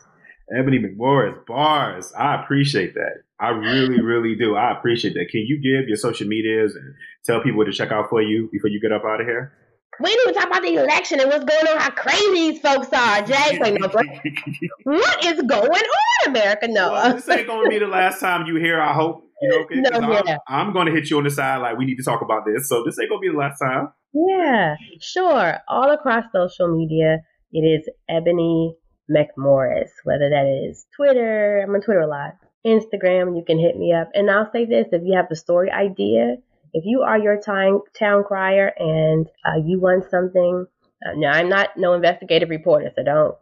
Ebony 0.54 0.80
McMorris, 0.80 1.46
bars. 1.46 2.12
I 2.18 2.42
appreciate 2.44 2.94
that. 2.96 3.24
I 3.40 3.50
really, 3.50 4.02
really 4.04 4.36
do. 4.36 4.56
I 4.56 4.78
appreciate 4.78 5.14
that. 5.14 5.30
Can 5.30 5.42
you 5.48 5.58
give 5.62 5.88
your 5.88 5.98
social 5.98 6.28
medias 6.28 6.76
and 6.76 6.94
tell 7.26 7.42
people 7.42 7.64
to 7.64 7.72
check 7.72 7.92
out 7.92 8.10
for 8.10 8.22
you 8.22 8.50
before 8.52 8.70
you 8.70 8.82
get 8.82 8.92
up 8.92 9.04
out 9.06 9.22
of 9.22 9.28
here? 9.28 9.54
We 10.02 10.10
didn't 10.10 10.30
even 10.30 10.34
talk 10.42 10.48
about 10.48 10.62
the 10.64 10.76
election 10.76 11.20
and 11.20 11.30
what's 11.30 11.46
going 11.46 11.68
on, 11.68 11.80
how 11.80 11.92
crazy 11.92 12.52
these 12.52 12.60
folks 12.60 12.88
are, 12.94 13.22
Jay. 13.22 13.60
Like, 13.60 13.76
no, 13.80 13.88
what 14.84 15.26
is 15.26 15.42
going 15.42 15.70
on, 15.70 16.28
America? 16.28 16.68
No. 16.68 16.92
Well, 16.92 17.16
this 17.16 17.30
ain't 17.30 17.48
going 17.48 17.66
to 17.66 17.70
be 17.70 17.80
the 17.80 17.88
last 17.88 18.20
time 18.20 18.46
you 18.48 18.56
hear, 18.56 18.82
I 18.82 18.94
hope. 18.94 19.28
You 19.42 19.50
know, 19.50 19.60
okay? 19.62 19.76
no, 19.76 20.22
yeah. 20.26 20.38
I'm, 20.48 20.68
I'm 20.68 20.74
going 20.74 20.86
to 20.88 20.92
hit 20.92 21.10
you 21.10 21.18
on 21.18 21.24
the 21.24 21.30
side 21.30 21.58
like 21.58 21.78
we 21.78 21.86
need 21.86 21.96
to 21.98 22.04
talk 22.04 22.22
about 22.22 22.46
this. 22.46 22.70
So 22.70 22.84
this 22.86 23.00
ain't 23.00 23.10
going 23.10 23.22
to 23.22 23.28
be 23.28 23.34
the 23.34 23.40
last 23.40 23.60
time. 23.60 23.90
Yeah, 24.14 24.76
sure. 25.00 25.58
All 25.68 25.92
across 25.92 26.26
social 26.34 26.68
media, 26.68 27.20
it 27.52 27.60
is 27.60 27.90
Ebony 28.10 28.76
McMorris, 29.10 29.90
whether 30.04 30.30
that 30.30 30.68
is 30.70 30.86
Twitter, 30.96 31.64
I'm 31.64 31.74
on 31.74 31.82
Twitter 31.82 32.02
a 32.02 32.08
lot, 32.08 32.34
Instagram, 32.66 33.36
you 33.36 33.44
can 33.46 33.60
hit 33.60 33.78
me 33.78 33.94
up. 33.94 34.10
And 34.14 34.30
I'll 34.30 34.52
say 34.52 34.66
this 34.66 34.88
if 34.92 35.02
you 35.04 35.16
have 35.16 35.28
a 35.32 35.36
story 35.36 35.72
idea, 35.72 36.38
if 36.74 36.84
you 36.86 37.02
are 37.02 37.18
your 37.18 37.40
town, 37.40 37.82
town 37.98 38.24
crier 38.24 38.72
and 38.78 39.28
uh, 39.46 39.58
you 39.64 39.80
want 39.80 40.10
something, 40.10 40.66
uh, 41.06 41.14
now 41.16 41.32
I'm 41.32 41.50
not 41.50 41.70
no 41.78 41.94
investigative 41.94 42.50
reporter, 42.50 42.92
so 42.96 43.04
don't 43.04 43.36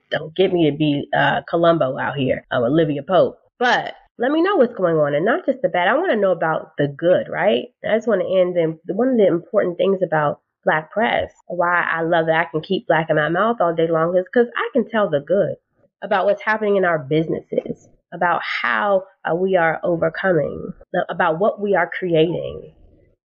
don't 0.10 0.34
get 0.34 0.52
me 0.52 0.70
to 0.70 0.76
be 0.76 1.08
uh, 1.16 1.40
Columbo 1.48 1.98
out 1.98 2.16
here, 2.16 2.46
I'm 2.50 2.62
Olivia 2.62 3.02
Pope. 3.02 3.38
But 3.58 3.94
let 4.18 4.30
me 4.30 4.42
know 4.42 4.56
what's 4.56 4.74
going 4.74 4.96
on 4.96 5.14
and 5.14 5.24
not 5.24 5.46
just 5.46 5.62
the 5.62 5.68
bad. 5.68 5.88
I 5.88 5.94
want 5.94 6.12
to 6.12 6.20
know 6.20 6.32
about 6.32 6.76
the 6.76 6.88
good, 6.88 7.28
right? 7.28 7.66
I 7.88 7.96
just 7.96 8.08
want 8.08 8.20
to 8.20 8.40
end 8.40 8.78
the, 8.84 8.94
one 8.94 9.08
of 9.08 9.16
the 9.16 9.26
important 9.26 9.78
things 9.78 10.00
about 10.02 10.40
black 10.64 10.92
press, 10.92 11.32
why 11.46 11.82
I 11.82 12.02
love 12.02 12.26
that 12.26 12.46
I 12.46 12.50
can 12.50 12.60
keep 12.60 12.86
black 12.86 13.10
in 13.10 13.16
my 13.16 13.28
mouth 13.28 13.56
all 13.60 13.74
day 13.74 13.88
long 13.88 14.16
is 14.16 14.24
because 14.32 14.48
I 14.56 14.68
can 14.72 14.88
tell 14.88 15.10
the 15.10 15.20
good 15.20 15.56
about 16.02 16.26
what's 16.26 16.42
happening 16.42 16.76
in 16.76 16.84
our 16.84 16.98
businesses, 16.98 17.88
about 18.12 18.40
how 18.42 19.04
uh, 19.24 19.34
we 19.34 19.56
are 19.56 19.80
overcoming, 19.82 20.72
about 21.08 21.38
what 21.38 21.60
we 21.60 21.74
are 21.74 21.90
creating, 21.98 22.74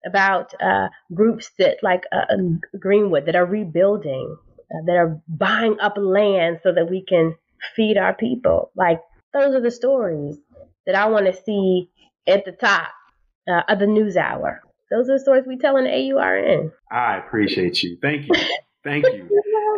about 0.07 0.53
uh, 0.61 0.89
groups 1.15 1.51
that 1.59 1.79
like 1.83 2.03
uh, 2.13 2.25
Greenwood 2.79 3.27
that 3.27 3.37
are 3.37 3.47
rebuilding, 3.47 4.37
uh, 4.73 4.85
that 4.87 4.97
are 4.97 5.21
buying 5.29 5.79
up 5.81 5.95
land 5.97 6.61
so 6.63 6.73
that 6.73 6.91
we 6.91 7.05
can 7.07 7.35
feed 7.77 7.97
our 7.97 8.15
people. 8.15 8.71
Like 8.77 9.01
those 9.33 9.55
are 9.55 9.61
the 9.61 9.71
stories 9.71 10.37
that 10.87 10.95
I 10.95 11.07
want 11.07 11.27
to 11.27 11.43
see 11.43 11.91
at 12.27 12.45
the 12.45 12.53
top 12.53 12.89
uh, 13.49 13.63
of 13.69 13.79
the 13.79 13.87
news 13.87 14.17
hour. 14.17 14.61
Those 14.91 15.09
are 15.09 15.15
the 15.15 15.21
stories 15.21 15.45
we 15.47 15.59
tell 15.59 15.77
in 15.77 15.87
AURN. 15.87 16.73
I 16.91 17.17
appreciate 17.17 17.83
you. 17.83 17.99
Thank 18.01 18.27
you. 18.27 18.35
Thank 18.85 19.05
you. 19.07 19.29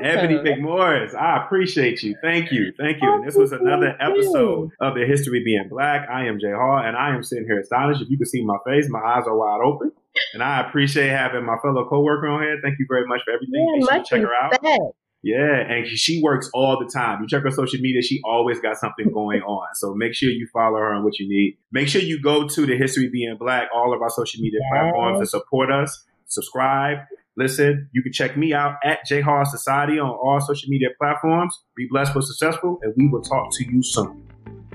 Ebony 0.02 0.36
McMorris, 0.36 1.14
I 1.14 1.44
appreciate 1.44 2.02
you. 2.02 2.16
Thank 2.22 2.52
you. 2.52 2.72
Thank 2.78 3.02
you. 3.02 3.12
And 3.12 3.26
this 3.26 3.36
was 3.36 3.52
another 3.52 3.96
episode 4.00 4.70
of 4.80 4.94
The 4.94 5.04
History 5.06 5.42
Being 5.44 5.68
Black. 5.68 6.08
I 6.10 6.26
am 6.26 6.38
Jay 6.40 6.52
Hall, 6.52 6.82
and 6.84 6.96
I 6.96 7.14
am 7.14 7.22
sitting 7.22 7.44
here 7.44 7.60
astonished. 7.60 8.02
If 8.02 8.10
you 8.10 8.16
can 8.16 8.26
see 8.26 8.44
my 8.44 8.56
face, 8.66 8.86
my 8.88 9.00
eyes 9.00 9.24
are 9.26 9.36
wide 9.36 9.60
open. 9.64 9.92
And 10.32 10.42
I 10.42 10.66
appreciate 10.66 11.10
having 11.10 11.44
my 11.44 11.56
fellow 11.62 11.86
coworker 11.88 12.28
on 12.28 12.42
here. 12.42 12.58
Thank 12.62 12.78
you 12.78 12.86
very 12.88 13.06
much 13.06 13.20
for 13.24 13.32
everything. 13.32 13.86
Yeah, 13.90 14.02
check 14.02 14.20
her 14.22 14.34
out. 14.34 14.94
Yeah, 15.22 15.56
and 15.56 15.86
she 15.86 16.22
works 16.22 16.50
all 16.52 16.78
the 16.78 16.90
time. 16.92 17.22
You 17.22 17.26
check 17.26 17.42
her 17.44 17.50
social 17.50 17.80
media, 17.80 18.02
she 18.02 18.20
always 18.24 18.60
got 18.60 18.76
something 18.76 19.10
going 19.10 19.40
on. 19.46 19.74
So 19.74 19.94
make 19.94 20.14
sure 20.14 20.28
you 20.28 20.46
follow 20.52 20.76
her 20.76 20.92
on 20.92 21.02
what 21.02 21.18
you 21.18 21.26
need. 21.26 21.56
Make 21.72 21.88
sure 21.88 22.02
you 22.02 22.20
go 22.20 22.46
to 22.46 22.66
the 22.66 22.76
History 22.76 23.08
Being 23.10 23.36
Black, 23.38 23.68
all 23.74 23.94
of 23.94 24.02
our 24.02 24.10
social 24.10 24.42
media 24.42 24.60
platforms 24.70 25.20
to 25.20 25.26
support 25.26 25.72
us, 25.72 26.04
subscribe, 26.26 26.98
listen. 27.36 27.88
You 27.92 28.02
can 28.02 28.12
check 28.12 28.36
me 28.36 28.52
out 28.52 28.76
at 28.84 29.00
J 29.06 29.20
Hall 29.20 29.44
Society 29.44 29.98
on 29.98 30.10
all 30.10 30.40
social 30.40 30.68
media 30.68 30.88
platforms. 31.00 31.62
Be 31.76 31.86
blessed, 31.90 32.14
but 32.14 32.24
successful, 32.24 32.78
and 32.82 32.94
we 32.96 33.08
will 33.08 33.22
talk 33.22 33.48
to 33.52 33.64
you 33.64 33.82
soon. 33.82 34.24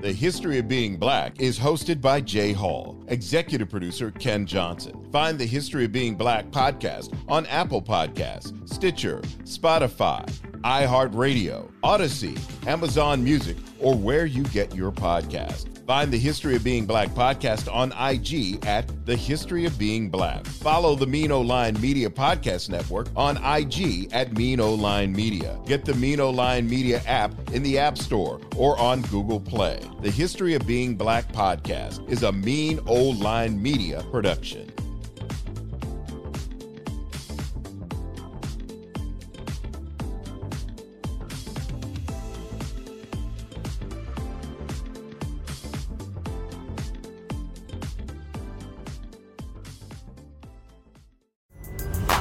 The 0.00 0.12
History 0.12 0.56
of 0.58 0.66
Being 0.66 0.96
Black 0.96 1.38
is 1.42 1.58
hosted 1.58 2.00
by 2.00 2.22
Jay 2.22 2.52
Hall, 2.52 2.96
executive 3.08 3.68
producer 3.68 4.10
Ken 4.10 4.46
Johnson. 4.46 5.06
Find 5.12 5.38
the 5.38 5.44
History 5.44 5.84
of 5.84 5.92
Being 5.92 6.14
Black 6.14 6.46
podcast 6.46 7.14
on 7.28 7.44
Apple 7.46 7.82
Podcasts, 7.82 8.66
Stitcher, 8.66 9.20
Spotify, 9.44 10.26
iHeartRadio, 10.62 11.70
Audacy, 11.84 12.66
Amazon 12.66 13.22
Music, 13.22 13.58
or 13.78 13.94
where 13.94 14.24
you 14.24 14.42
get 14.44 14.74
your 14.74 14.90
podcast. 14.90 15.79
Find 15.90 16.12
the 16.12 16.18
History 16.18 16.54
of 16.54 16.62
Being 16.62 16.86
Black 16.86 17.08
podcast 17.08 17.68
on 17.74 17.90
IG 17.98 18.64
at 18.64 18.86
The 19.06 19.16
History 19.16 19.64
of 19.64 19.76
Being 19.76 20.08
Black. 20.08 20.46
Follow 20.46 20.94
the 20.94 21.04
Mean 21.04 21.32
O 21.32 21.40
Line 21.40 21.76
Media 21.80 22.08
Podcast 22.08 22.68
Network 22.68 23.08
on 23.16 23.36
IG 23.38 24.08
at 24.12 24.32
Mean 24.32 24.60
O 24.60 24.72
Line 24.72 25.12
Media. 25.12 25.58
Get 25.66 25.84
the 25.84 25.94
Mean 25.94 26.20
O 26.20 26.30
Line 26.30 26.70
Media 26.70 27.02
app 27.06 27.34
in 27.50 27.64
the 27.64 27.76
App 27.76 27.98
Store 27.98 28.40
or 28.54 28.78
on 28.78 29.02
Google 29.02 29.40
Play. 29.40 29.80
The 30.00 30.12
History 30.12 30.54
of 30.54 30.64
Being 30.64 30.94
Black 30.94 31.26
podcast 31.32 32.08
is 32.08 32.22
a 32.22 32.30
Mean 32.30 32.78
O 32.86 33.08
Line 33.08 33.60
Media 33.60 34.04
production. 34.12 34.70